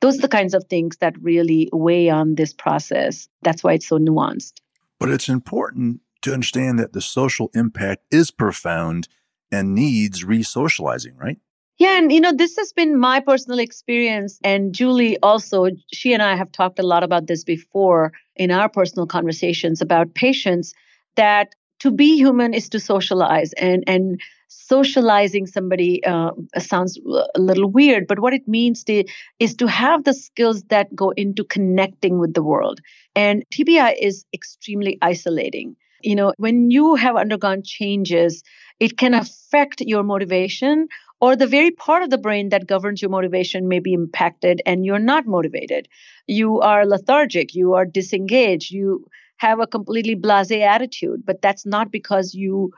those 0.00 0.18
are 0.18 0.22
the 0.22 0.28
kinds 0.28 0.54
of 0.54 0.64
things 0.64 0.96
that 0.98 1.20
really 1.20 1.68
weigh 1.72 2.10
on 2.10 2.34
this 2.34 2.52
process. 2.52 3.28
That's 3.42 3.64
why 3.64 3.74
it's 3.74 3.88
so 3.88 3.98
nuanced. 3.98 4.54
But 4.98 5.10
it's 5.10 5.28
important 5.28 6.00
to 6.22 6.32
understand 6.32 6.78
that 6.78 6.92
the 6.92 7.00
social 7.00 7.50
impact 7.54 8.04
is 8.10 8.30
profound 8.30 9.08
and 9.52 9.74
needs 9.74 10.24
re 10.24 10.42
socializing, 10.42 11.16
right? 11.16 11.38
Yeah, 11.78 11.98
and 11.98 12.10
you 12.10 12.20
know, 12.20 12.32
this 12.32 12.56
has 12.56 12.72
been 12.72 12.98
my 12.98 13.20
personal 13.20 13.58
experience. 13.58 14.38
And 14.42 14.74
Julie 14.74 15.18
also, 15.22 15.68
she 15.92 16.14
and 16.14 16.22
I 16.22 16.34
have 16.34 16.50
talked 16.50 16.78
a 16.78 16.86
lot 16.86 17.02
about 17.02 17.26
this 17.26 17.44
before 17.44 18.12
in 18.34 18.50
our 18.50 18.68
personal 18.68 19.06
conversations 19.06 19.82
about 19.82 20.14
patients 20.14 20.74
that 21.16 21.54
to 21.86 21.92
be 21.92 22.16
human 22.16 22.52
is 22.52 22.68
to 22.70 22.80
socialize 22.80 23.52
and 23.52 23.84
and 23.86 24.20
socializing 24.48 25.46
somebody 25.46 26.04
uh, 26.04 26.32
sounds 26.58 26.98
a 27.36 27.40
little 27.40 27.70
weird 27.70 28.08
but 28.08 28.18
what 28.18 28.34
it 28.34 28.48
means 28.48 28.82
to, 28.84 29.04
is 29.38 29.54
to 29.54 29.68
have 29.68 30.02
the 30.02 30.14
skills 30.14 30.62
that 30.74 30.94
go 30.96 31.10
into 31.10 31.44
connecting 31.44 32.18
with 32.18 32.34
the 32.34 32.42
world. 32.42 32.80
And 33.14 33.44
tbi 33.54 33.94
is 34.00 34.24
extremely 34.34 34.98
isolating. 35.00 35.76
You 36.02 36.16
know 36.16 36.32
when 36.38 36.70
you 36.72 36.96
have 36.96 37.16
undergone 37.24 37.62
changes 37.64 38.42
it 38.80 38.98
can 38.98 39.14
affect 39.14 39.80
your 39.92 40.02
motivation 40.02 40.88
or 41.20 41.36
the 41.36 41.46
very 41.46 41.70
part 41.70 42.02
of 42.02 42.10
the 42.10 42.18
brain 42.26 42.48
that 42.50 42.66
governs 42.66 43.00
your 43.00 43.12
motivation 43.18 43.68
may 43.68 43.78
be 43.78 43.94
impacted 43.94 44.60
and 44.66 44.84
you're 44.84 45.06
not 45.12 45.26
motivated. 45.26 45.88
You 46.26 46.60
are 46.72 46.84
lethargic 46.84 47.54
you 47.54 47.74
are 47.74 47.86
disengaged 48.00 48.72
you 48.72 49.06
have 49.38 49.60
a 49.60 49.66
completely 49.66 50.14
blase 50.14 50.50
attitude 50.50 51.22
but 51.24 51.42
that's 51.42 51.66
not 51.66 51.90
because 51.90 52.34
you 52.34 52.70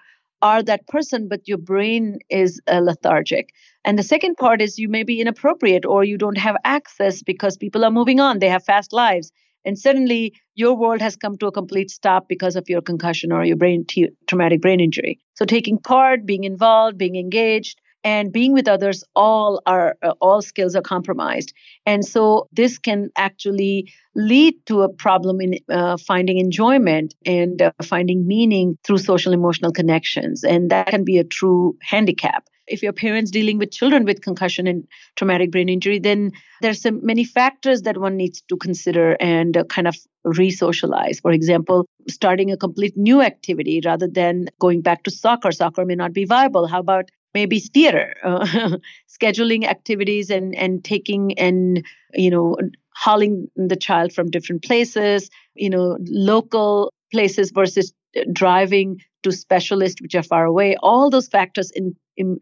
are 0.43 0.63
that 0.63 0.87
person, 0.87 1.29
but 1.29 1.47
your 1.49 1.59
brain 1.59 2.19
is 2.31 2.61
uh, 2.71 2.81
lethargic. 2.81 3.51
And 3.85 3.99
the 3.99 4.03
second 4.03 4.37
part 4.37 4.61
is 4.63 4.79
you 4.79 4.89
may 4.89 5.03
be 5.03 5.21
inappropriate 5.21 5.85
or 5.85 6.05
you 6.05 6.17
don't 6.17 6.39
have 6.39 6.57
access 6.65 7.23
because 7.23 7.57
people 7.57 7.85
are 7.85 7.91
moving 7.91 8.21
on, 8.21 8.39
they 8.39 8.49
have 8.49 8.65
fast 8.65 8.93
lives. 8.93 9.33
And 9.65 9.77
suddenly 9.77 10.35
your 10.55 10.77
world 10.77 11.01
has 11.01 11.17
come 11.17 11.37
to 11.39 11.47
a 11.47 11.53
complete 11.53 11.91
stop 11.91 12.29
because 12.29 12.55
of 12.55 12.69
your 12.69 12.81
concussion 12.81 13.33
or 13.33 13.45
your 13.45 13.57
brain 13.57 13.85
t- 13.87 14.11
traumatic 14.29 14.61
brain 14.61 14.81
injury. 14.81 15.19
So 15.35 15.45
taking 15.45 15.79
part, 15.79 16.25
being 16.25 16.45
involved, 16.45 16.97
being 16.97 17.17
engaged, 17.17 17.81
and 18.09 18.33
being 18.33 18.55
with 18.55 18.69
others 18.69 19.05
all 19.15 19.61
are 19.67 19.97
uh, 20.03 20.15
all 20.27 20.41
skills 20.41 20.75
are 20.75 20.87
compromised. 20.95 21.53
And 21.85 22.03
so 22.15 22.49
this 22.53 22.79
can 22.79 23.11
actually 23.17 23.93
lead 24.15 24.55
to 24.67 24.81
a 24.81 24.89
problem 24.89 25.43
in 25.43 25.59
uh, 25.71 25.99
finding 25.99 26.39
enjoyment 26.39 27.15
and 27.27 27.61
uh, 27.61 27.73
finding 27.83 28.27
meaning 28.27 28.79
through 28.83 28.99
social 28.99 29.35
emotional 29.35 29.73
connections. 29.73 30.43
And 30.43 30.71
that 30.71 30.87
can 30.87 31.05
be 31.05 31.19
a 31.19 31.25
true 31.25 31.77
handicap. 31.83 32.45
If 32.67 32.83
your 32.83 32.95
parents 32.95 33.31
dealing 33.31 33.59
with 33.59 33.71
children 33.73 34.05
with 34.05 34.23
concussion 34.23 34.67
and 34.67 34.87
traumatic 35.17 35.51
brain 35.51 35.69
injury 35.69 35.99
then 35.99 36.33
there's 36.63 36.83
so 36.83 36.91
many 36.91 37.25
factors 37.25 37.83
that 37.83 37.99
one 37.99 38.17
needs 38.17 38.43
to 38.49 38.57
consider 38.57 39.17
and 39.21 39.57
uh, 39.57 39.65
kind 39.65 39.89
of 39.89 39.97
re-socialize. 40.25 41.21
For 41.21 41.33
example 41.33 41.87
starting 42.09 42.51
a 42.51 42.57
complete 42.57 42.97
new 42.97 43.21
activity 43.21 43.81
rather 43.85 44.09
than 44.09 44.49
going 44.59 44.83
back 44.83 45.03
to 45.05 45.11
soccer. 45.11 45.53
Soccer 45.53 45.85
may 45.85 45.95
not 45.95 46.13
be 46.13 46.25
viable. 46.25 46.67
How 46.67 46.81
about 46.81 47.11
maybe 47.35 47.61
theater 47.61 48.15
uh, 48.25 48.79
scheduling 49.09 49.65
activities 49.65 50.31
and 50.31 50.55
and 50.55 50.85
taking 50.85 51.39
and 51.39 51.85
you 52.15 52.31
know 52.31 52.57
hauling 52.95 53.49
the 53.57 53.77
child 53.77 54.13
from 54.13 54.31
different 54.31 54.63
places 54.63 55.31
you 55.55 55.71
know 55.71 55.97
local 56.01 56.93
places 57.13 57.51
versus 57.51 57.93
driving 58.33 59.01
to 59.23 59.33
specialists 59.33 60.01
which 60.01 60.15
are 60.15 60.23
far 60.23 60.45
away. 60.45 60.77
All 60.83 61.11
those 61.11 61.29
factors 61.29 61.71
in, 61.71 61.97
in 62.17 62.41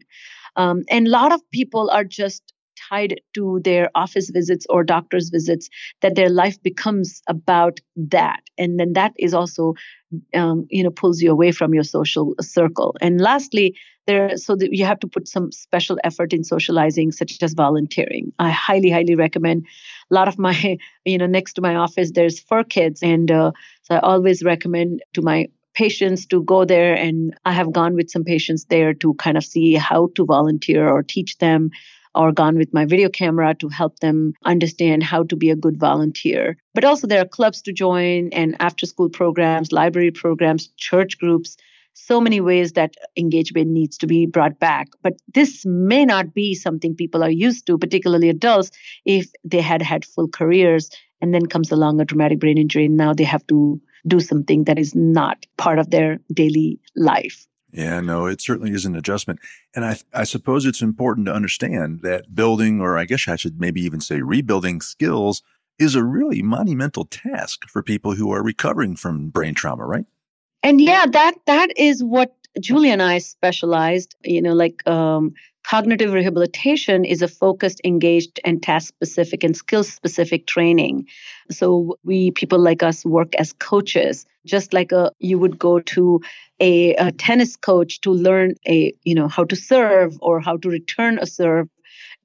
um, 0.55 0.83
and 0.89 1.07
a 1.07 1.11
lot 1.11 1.31
of 1.31 1.41
people 1.51 1.89
are 1.89 2.03
just 2.03 2.41
tied 2.89 3.21
to 3.33 3.59
their 3.63 3.89
office 3.95 4.29
visits 4.29 4.65
or 4.69 4.83
doctor's 4.83 5.29
visits 5.29 5.69
that 6.01 6.15
their 6.15 6.29
life 6.29 6.61
becomes 6.61 7.21
about 7.27 7.79
that. 7.95 8.41
And 8.57 8.79
then 8.79 8.93
that 8.93 9.13
is 9.17 9.33
also 9.33 9.73
um, 10.33 10.67
you 10.69 10.83
know 10.83 10.89
pulls 10.89 11.21
you 11.21 11.31
away 11.31 11.51
from 11.51 11.73
your 11.73 11.83
social 11.83 12.35
circle. 12.41 12.95
And 13.01 13.19
lastly 13.19 13.75
there 14.05 14.37
so 14.37 14.55
that 14.55 14.73
you 14.73 14.85
have 14.85 14.99
to 15.01 15.07
put 15.07 15.27
some 15.27 15.51
special 15.51 15.99
effort 16.03 16.33
in 16.33 16.43
socializing 16.43 17.11
such 17.11 17.37
as 17.41 17.53
volunteering. 17.53 18.31
I 18.39 18.49
highly 18.49 18.89
highly 18.89 19.15
recommend 19.15 19.65
a 20.09 20.13
lot 20.13 20.27
of 20.27 20.39
my 20.39 20.77
you 21.05 21.17
know 21.17 21.27
next 21.27 21.53
to 21.53 21.61
my 21.61 21.75
office 21.75 22.11
there's 22.11 22.43
Furkids. 22.43 22.99
And 23.01 23.29
uh, 23.29 23.51
so 23.83 23.95
i 23.95 23.99
always 23.99 24.43
recommend 24.43 25.03
to 25.13 25.21
my 25.21 25.47
patients 25.75 26.25
to 26.27 26.41
go 26.43 26.65
there. 26.65 26.95
And 26.95 27.37
i 27.45 27.51
have 27.51 27.71
gone 27.71 27.93
with 27.93 28.09
some 28.09 28.23
patients 28.23 28.65
there 28.65 28.93
to 28.95 29.13
kind 29.15 29.37
of 29.37 29.45
see 29.45 29.73
how 29.73 30.09
to 30.15 30.25
volunteer 30.25 30.89
or 30.89 31.03
teach 31.03 31.37
them 31.37 31.71
or 32.17 32.31
gone 32.31 32.57
with 32.57 32.73
my 32.73 32.85
video 32.85 33.09
camera 33.09 33.53
to 33.55 33.69
help 33.69 33.99
them 33.99 34.33
understand 34.43 35.03
how 35.03 35.23
to 35.23 35.35
be 35.35 35.49
a 35.51 35.55
good 35.55 35.79
volunteer. 35.79 36.57
But 36.73 36.83
also, 36.83 37.07
there 37.07 37.21
are 37.21 37.27
clubs 37.27 37.61
to 37.63 37.73
join 37.73 38.29
and 38.33 38.55
after 38.59 38.85
school 38.85 39.09
programs, 39.09 39.71
library 39.71 40.11
programs, 40.11 40.67
church 40.77 41.17
groups. 41.17 41.57
so 41.99 42.21
many 42.21 42.39
ways 42.39 42.73
that 42.73 42.93
engagement 43.17 43.71
needs 43.71 43.97
to 43.97 44.07
be 44.07 44.27
brought 44.27 44.59
back. 44.59 44.87
But 45.01 45.13
this 45.33 45.65
may 45.65 46.05
not 46.05 46.33
be 46.33 46.53
something 46.53 46.95
people 46.95 47.23
are 47.23 47.31
used 47.31 47.65
to, 47.65 47.77
particularly 47.79 48.29
adults, 48.29 48.69
if 49.03 49.31
they 49.43 49.61
had 49.61 49.81
had 49.81 50.05
full 50.05 50.27
careers 50.27 50.91
and 51.21 51.33
then 51.33 51.47
comes 51.47 51.71
along 51.71 51.99
a 51.99 52.05
traumatic 52.05 52.39
brain 52.39 52.59
injury 52.59 52.85
and 52.85 52.97
now 52.97 53.13
they 53.13 53.23
have 53.23 53.45
to 53.47 53.81
do 54.05 54.19
something 54.19 54.65
that 54.65 54.77
is 54.77 54.93
not 54.95 55.45
part 55.57 55.79
of 55.79 55.89
their 55.89 56.19
daily 56.31 56.79
life. 56.95 57.47
Yeah, 57.71 57.99
no, 57.99 58.25
it 58.27 58.41
certainly 58.41 58.71
is 58.71 58.85
an 58.85 58.95
adjustment. 58.95 59.39
And 59.75 59.83
I, 59.83 59.97
I 60.13 60.23
suppose 60.23 60.65
it's 60.65 60.81
important 60.81 61.27
to 61.27 61.33
understand 61.33 61.99
that 62.01 62.33
building, 62.33 62.79
or 62.79 62.97
I 62.97 63.05
guess 63.05 63.27
I 63.27 63.35
should 63.35 63.59
maybe 63.59 63.81
even 63.81 63.99
say 63.99 64.21
rebuilding 64.21 64.81
skills, 64.81 65.43
is 65.77 65.93
a 65.93 66.03
really 66.03 66.41
monumental 66.41 67.05
task 67.05 67.67
for 67.69 67.83
people 67.83 68.15
who 68.15 68.31
are 68.31 68.41
recovering 68.41 68.95
from 68.95 69.29
brain 69.29 69.53
trauma, 69.53 69.85
right? 69.85 70.05
And 70.63 70.81
yeah, 70.81 71.05
that 71.05 71.35
that 71.45 71.77
is 71.77 72.03
what 72.03 72.36
Julie 72.59 72.91
and 72.91 73.01
I 73.01 73.19
specialized. 73.19 74.15
You 74.23 74.41
know, 74.41 74.53
like 74.53 74.85
um, 74.87 75.33
cognitive 75.63 76.13
rehabilitation 76.13 77.05
is 77.05 77.21
a 77.21 77.27
focused, 77.27 77.81
engaged, 77.83 78.39
and 78.45 78.61
task 78.61 78.87
specific 78.87 79.43
and 79.43 79.55
skill 79.55 79.83
specific 79.83 80.47
training. 80.47 81.07
So 81.51 81.97
we 82.03 82.31
people 82.31 82.59
like 82.59 82.83
us 82.83 83.05
work 83.05 83.35
as 83.35 83.53
coaches, 83.53 84.25
just 84.45 84.73
like 84.73 84.91
a 84.91 85.11
you 85.19 85.37
would 85.39 85.59
go 85.59 85.79
to 85.79 86.21
a, 86.59 86.95
a 86.95 87.11
tennis 87.11 87.55
coach 87.55 88.01
to 88.01 88.11
learn 88.11 88.55
a 88.67 88.93
you 89.03 89.15
know 89.15 89.27
how 89.27 89.43
to 89.45 89.55
serve 89.55 90.17
or 90.21 90.39
how 90.39 90.57
to 90.57 90.69
return 90.69 91.19
a 91.19 91.27
serve 91.27 91.67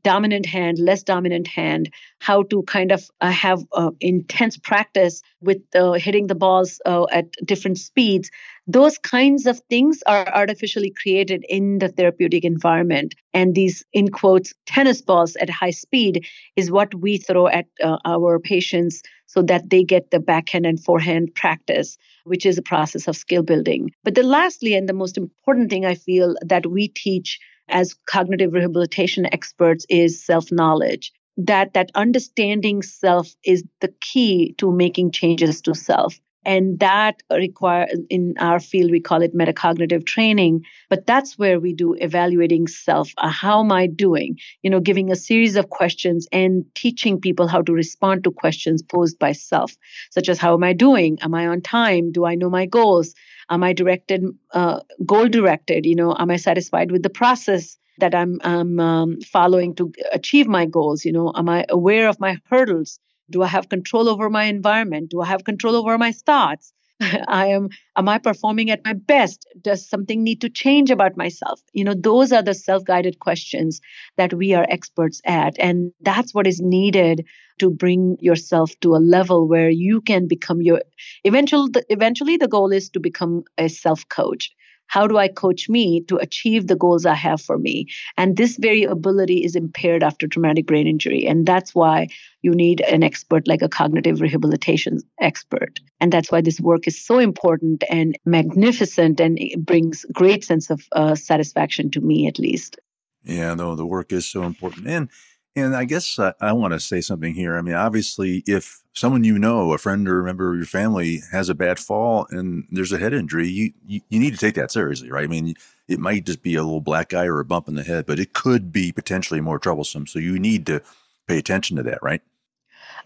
dominant 0.05 0.47
hand, 0.47 0.79
less 0.79 1.03
dominant 1.03 1.47
hand, 1.47 1.93
how 2.19 2.43
to 2.45 2.63
kind 2.65 2.93
of 2.93 3.09
uh, 3.21 3.31
have 3.31 3.65
uh, 3.73 3.91
intense 4.01 4.57
practice 4.57 5.23
with 5.41 5.63
uh, 5.75 5.93
hitting 5.93 6.27
the 6.27 6.35
balls 6.35 6.81
uh, 6.87 7.07
at 7.11 7.33
different 7.45 7.79
speeds. 7.79 8.31
Those 8.67 8.99
kinds 8.99 9.47
of 9.47 9.61
things 9.69 10.03
are 10.07 10.29
artificially 10.29 10.91
created 10.91 11.45
in 11.49 11.79
the 11.79 11.89
therapeutic 11.89 12.45
environment. 12.45 13.15
And 13.35 13.55
these, 13.55 13.85
in 13.93 14.09
quotes, 14.09 14.55
tennis 14.67 15.03
balls 15.03 15.37
at 15.37 15.51
high 15.51 15.71
speed 15.71 16.27
is 16.57 16.71
what 16.71 16.95
we 16.95 17.19
throw 17.19 17.49
at 17.49 17.67
uh, 17.83 17.99
our 18.05 18.39
patients 18.39 19.03
so 19.27 19.43
that 19.43 19.71
they 19.71 19.83
get 19.83 20.11
the 20.11 20.21
backhand 20.21 20.67
and 20.67 20.83
forehand 20.83 21.35
practice, 21.35 21.97
which 22.25 22.45
is 22.45 22.59
a 22.59 22.63
process 22.63 23.09
of 23.09 23.17
skill 23.17 23.43
building. 23.43 23.91
But 24.05 24.15
the 24.15 24.23
lastly, 24.23 24.75
and 24.75 24.89
the 24.89 24.93
most 24.93 25.17
important 25.17 25.71
thing 25.71 25.87
I 25.87 25.95
feel 25.95 26.37
that 26.45 26.67
we 26.67 26.89
teach 26.89 27.41
as 27.69 27.95
cognitive 28.07 28.53
rehabilitation 28.53 29.27
experts 29.33 29.87
is 29.89 30.25
self-knowledge. 30.25 31.13
That 31.39 31.73
that 31.75 31.91
understanding 31.95 32.83
self 32.83 33.35
is 33.45 33.65
the 33.81 33.93
key 34.01 34.55
to 34.59 34.71
making 34.71 35.13
changes 35.13 35.63
to 35.63 35.75
self 35.75 36.19
and 36.45 36.81
that 36.81 37.23
require 37.31 37.87
in 38.11 38.35
our 38.39 38.59
field 38.61 38.91
we 38.91 39.01
call 39.01 39.23
it 39.23 39.37
metacognitive 39.37 40.05
training. 40.05 40.65
But 40.91 41.07
that's 41.07 41.39
where 41.39 41.61
we 41.61 41.73
do 41.73 41.95
evaluating 41.95 42.67
self. 42.67 43.13
Uh, 43.19 43.29
how 43.29 43.61
am 43.61 43.73
i 43.73 43.87
doing? 43.87 44.39
You 44.63 44.71
know 44.71 44.81
giving 44.81 45.11
a 45.11 45.17
series 45.17 45.57
of 45.57 45.71
questions 45.71 46.27
and 46.33 46.65
teaching 46.75 47.21
people 47.21 47.47
how 47.49 47.63
to 47.63 47.73
respond 47.73 48.25
to 48.25 48.31
questions 48.31 48.83
posed 48.83 49.19
by 49.19 49.33
self 49.33 49.73
such 50.11 50.29
as 50.29 50.39
how 50.39 50.55
am 50.55 50.65
i 50.65 50.73
doing? 50.73 51.19
Am 51.23 51.35
i 51.35 51.47
on 51.47 51.61
time? 51.61 52.13
Do 52.13 52.25
i 52.25 52.35
know 52.35 52.51
my 52.51 52.67
goals? 52.67 53.15
Am 53.51 53.63
i 53.63 53.73
directed 53.73 54.25
uh, 54.53 54.81
goal 55.05 55.29
directed? 55.29 55.87
You 55.87 55.97
know 55.97 56.17
am 56.19 56.31
i 56.31 56.37
satisfied 56.37 56.91
with 56.91 57.03
the 57.03 57.11
process 57.11 57.77
that 57.99 58.15
i'm, 58.15 58.41
I'm 58.43 58.81
um, 58.81 59.21
following 59.21 59.75
to 59.77 59.93
achieve 60.13 60.47
my 60.49 60.67
goals? 60.67 61.05
You 61.05 61.13
know 61.13 61.33
am 61.37 61.49
i 61.49 61.65
aware 61.69 62.09
of 62.09 62.19
my 62.19 62.39
hurdles 62.51 62.99
do 63.33 63.43
i 63.43 63.47
have 63.47 63.69
control 63.69 64.09
over 64.09 64.31
my 64.31 64.45
environment? 64.45 65.11
Do 65.11 65.21
i 65.21 65.27
have 65.27 65.45
control 65.45 65.77
over 65.77 65.99
my 65.99 66.13
thoughts? 66.13 66.73
I 67.01 67.47
am 67.49 67.69
am 67.97 68.09
i 68.09 68.19
performing 68.19 68.71
at 68.71 68.85
my 68.85 68.93
best? 68.93 69.47
Does 69.61 69.89
something 69.89 70.23
need 70.23 70.41
to 70.43 70.51
change 70.51 70.91
about 70.91 71.17
myself? 71.17 71.61
You 71.73 71.85
know 71.85 71.95
those 71.95 72.33
are 72.33 72.43
the 72.43 72.55
self-guided 72.55 73.19
questions 73.19 73.81
that 74.17 74.35
we 74.35 74.55
are 74.55 74.67
experts 74.69 75.21
at 75.25 75.59
and 75.59 75.93
that's 76.01 76.35
what 76.35 76.47
is 76.47 76.61
needed 76.61 77.27
to 77.59 77.71
bring 77.71 78.17
yourself 78.21 78.73
to 78.81 78.95
a 78.95 79.05
level 79.17 79.49
where 79.49 79.71
you 79.71 80.01
can 80.01 80.29
become 80.29 80.63
your 80.63 80.83
eventual 81.25 81.69
eventually 81.89 82.37
the 82.37 82.49
goal 82.49 82.73
is 82.73 82.91
to 82.91 83.01
become 83.01 83.43
a 83.59 83.69
self 83.69 84.09
coach 84.09 84.51
how 84.93 85.07
do 85.07 85.17
I 85.17 85.29
coach 85.29 85.71
me 85.71 86.03
to 86.09 86.17
achieve 86.17 86.67
the 86.67 86.77
goals 86.77 87.07
I 87.07 87.15
have 87.15 87.41
for 87.41 87.57
me? 87.57 87.87
And 88.19 88.37
this 88.37 88.59
very 88.59 88.83
ability 88.85 89.43
is 89.43 89.57
impaired 89.57 90.03
after 90.03 90.29
traumatic 90.29 90.67
brain 90.67 90.87
injury. 90.87 91.27
And 91.27 91.47
that's 91.47 91.75
why 91.75 92.09
you 92.43 92.51
need 92.51 92.83
an 92.83 93.03
expert 93.03 93.49
like 93.49 93.63
a 93.63 93.71
cognitive 93.71 94.21
rehabilitation 94.21 94.99
expert. 95.19 95.81
And 95.99 96.13
that's 96.13 96.31
why 96.31 96.43
this 96.43 96.61
work 96.61 96.87
is 96.87 97.03
so 97.03 97.19
important 97.19 97.85
and 97.89 98.19
magnificent 98.27 99.19
and 99.19 99.39
it 99.39 99.65
brings 99.65 100.05
great 100.13 100.45
sense 100.45 100.69
of 100.69 100.83
uh, 100.93 101.15
satisfaction 101.15 101.91
to 101.93 102.03
me, 102.03 102.27
at 102.27 102.39
least. 102.39 102.79
Yeah, 103.25 103.55
no, 103.55 103.75
the 103.75 103.87
work 103.87 104.13
is 104.13 104.31
so 104.31 104.43
important. 104.43 104.89
And 104.89 105.09
and 105.55 105.77
I 105.77 105.85
guess 105.85 106.19
I, 106.19 106.33
I 106.41 106.53
want 106.53 106.73
to 106.73 106.81
say 106.81 107.01
something 107.01 107.35
here. 107.35 107.57
I 107.57 107.63
mean, 107.63 107.75
obviously, 107.75 108.43
if 108.47 108.83
someone 108.95 109.25
you 109.25 109.39
know, 109.39 109.73
a 109.73 109.79
friend 109.79 110.09
or 110.09 110.21
a 110.21 110.25
member 110.25 110.51
of 110.51 110.57
your 110.57 110.67
family, 110.67 111.23
has 111.33 111.49
a 111.49 111.55
bad 111.55 111.79
fall 111.79 112.27
and 112.31 112.67
there's 112.71 112.93
a 112.93 112.99
head 112.99 113.15
injury, 113.15 113.49
you, 113.49 113.73
you, 113.87 114.01
you 114.09 114.21
need 114.21 114.33
to 114.33 114.39
take 114.39 114.55
that 114.55 114.71
seriously, 114.71 115.11
right? 115.11 115.25
I 115.25 115.29
mean, 115.29 115.55
it 115.89 115.99
might 115.99 116.25
just 116.25 116.43
be 116.43 116.55
a 116.55 116.63
little 116.63 116.81
black 116.81 117.13
eye 117.13 117.27
or 117.27 117.41
a 117.41 117.45
bump 117.45 117.69
in 117.69 117.75
the 117.75 117.83
head, 117.83 118.07
but 118.07 118.19
it 118.19 118.33
could 118.33 118.73
be 118.73 118.93
potentially 118.93 119.41
more 119.41 119.59
troublesome. 119.59 120.07
So 120.07 120.19
you 120.19 120.39
need 120.39 120.67
to 120.67 120.83
pay 121.27 121.39
attention 121.39 121.77
to 121.77 121.83
that, 121.85 122.03
right? 122.03 122.23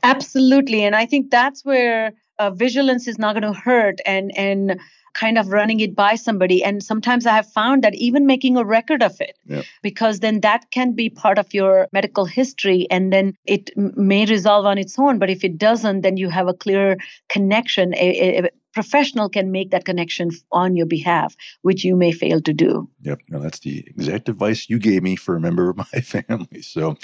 Absolutely, 0.03 0.85
and 0.85 0.95
I 0.95 1.07
think 1.07 1.31
that's 1.31 1.65
where 1.65 2.13
uh, 2.39 2.51
vigilance 2.51 3.09
is 3.09 3.19
not 3.19 3.33
going 3.33 3.51
to 3.55 3.59
hurt, 3.59 3.99
and 4.05 4.37
and 4.37 4.79
kind 5.17 5.39
of 5.39 5.49
running 5.49 5.81
it 5.81 5.97
by 5.97 6.15
somebody. 6.15 6.63
And 6.63 6.83
sometimes 6.83 7.27
I 7.27 7.33
have 7.33 7.51
found 7.51 7.83
that 7.83 7.95
even 7.95 8.27
making 8.27 8.57
a 8.57 8.65
record 8.65 9.03
of 9.03 9.19
it, 9.21 9.39
yeah. 9.47 9.63
because 9.83 10.21
then 10.21 10.41
that 10.41 10.71
can 10.71 10.93
be 10.93 11.09
part 11.09 11.39
of 11.39 11.53
your 11.55 11.89
medical 11.93 12.27
history 12.27 12.87
and 12.91 13.13
then 13.13 13.35
it 13.47 13.71
may 13.77 14.27
resolve 14.27 14.67
on 14.67 14.79
its 14.79 14.99
own. 14.99 15.19
But 15.19 15.31
if 15.31 15.43
it 15.43 15.57
doesn't, 15.57 16.03
then 16.03 16.19
you 16.19 16.29
have 16.29 16.49
a 16.49 16.55
clear 16.55 16.99
connection. 17.29 17.95
A, 17.95 18.45
a, 18.45 18.51
professional 18.77 19.31
can 19.31 19.51
make 19.51 19.71
that 19.71 19.87
connection 19.87 20.31
on 20.53 20.77
your 20.77 20.85
behalf, 20.85 21.35
which 21.63 21.83
you 21.83 21.97
may 21.97 22.13
fail 22.13 22.43
to 22.43 22.53
do. 22.53 22.87
Yep. 23.01 23.21
No, 23.31 23.41
that's 23.41 23.61
the 23.61 23.79
exact 23.87 24.29
advice 24.29 24.69
you 24.69 24.79
gave 24.79 25.03
me 25.03 25.17
for 25.17 25.35
a 25.35 25.41
member 25.41 25.71
of 25.71 25.79
my 25.79 25.85
family. 26.03 26.61
So, 26.61 26.95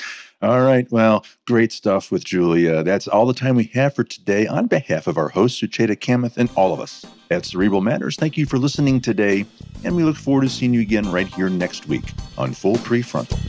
all 0.43 0.61
right. 0.61 0.87
Well, 0.93 1.25
great 1.47 1.73
stuff 1.73 2.13
with 2.13 2.25
Julia. 2.25 2.83
That's 2.83 3.09
all 3.09 3.25
the 3.25 3.33
time 3.33 3.57
we 3.57 3.71
have 3.73 3.95
for 3.95 4.05
today. 4.05 4.47
On 4.47 4.67
behalf 4.67 5.07
of 5.07 5.17
our 5.17 5.31
host, 5.31 5.63
Sucheta 5.63 5.97
Kamath, 5.97 6.37
and 6.37 6.51
all 6.57 6.75
of 6.75 6.81
us 6.81 7.07
at 7.33 7.47
Cerebral 7.47 7.81
Matters, 7.81 8.17
thank 8.17 8.37
you 8.37 8.47
for 8.47 8.59
listening 8.59 9.01
today. 9.01 9.45
And 9.85 9.97
we 9.97 10.05
look 10.05 10.17
forward 10.17 10.43
to 10.43 10.49
seeing 10.49 10.75
you 10.75 10.81
again 10.81 11.11
right 11.11 11.27
here 11.27 11.49
next 11.49 11.89
week 11.89 12.13
on 12.39 12.53
Full 12.53 12.77
Prefrontal. 12.77 13.41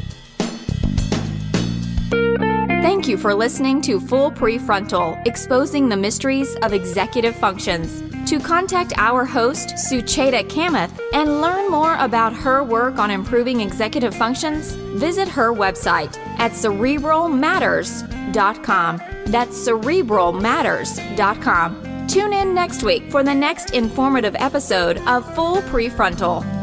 Thank 3.04 3.08
you 3.08 3.18
for 3.18 3.34
listening 3.34 3.82
to 3.84 4.00
Full 4.00 4.32
Prefrontal, 4.32 5.22
exposing 5.28 5.90
the 5.90 5.98
mysteries 5.98 6.56
of 6.64 6.74
executive 6.74 7.36
functions. 7.36 8.02
To 8.30 8.40
contact 8.40 8.94
our 8.98 9.26
host, 9.26 9.76
Sucheta 9.76 10.50
Kamath, 10.50 10.98
and 11.14 11.42
learn 11.42 11.70
more 11.70 11.98
about 11.98 12.34
her 12.34 12.64
work 12.64 13.00
on 13.00 13.12
improving 13.12 13.62
executive 13.62 14.16
functions, 14.16 14.74
visit 14.98 15.28
her 15.28 15.54
website 15.54 16.18
at 16.40 16.52
cerebralmatters.com. 16.52 18.98
That's 19.26 19.68
cerebralmatters.com. 19.68 21.93
Tune 22.08 22.34
in 22.34 22.54
next 22.54 22.84
week 22.84 23.10
for 23.10 23.24
the 23.24 23.34
next 23.34 23.72
informative 23.72 24.36
episode 24.38 24.98
of 25.08 25.36
Full 25.36 25.58
Prefrontal. 25.64 26.63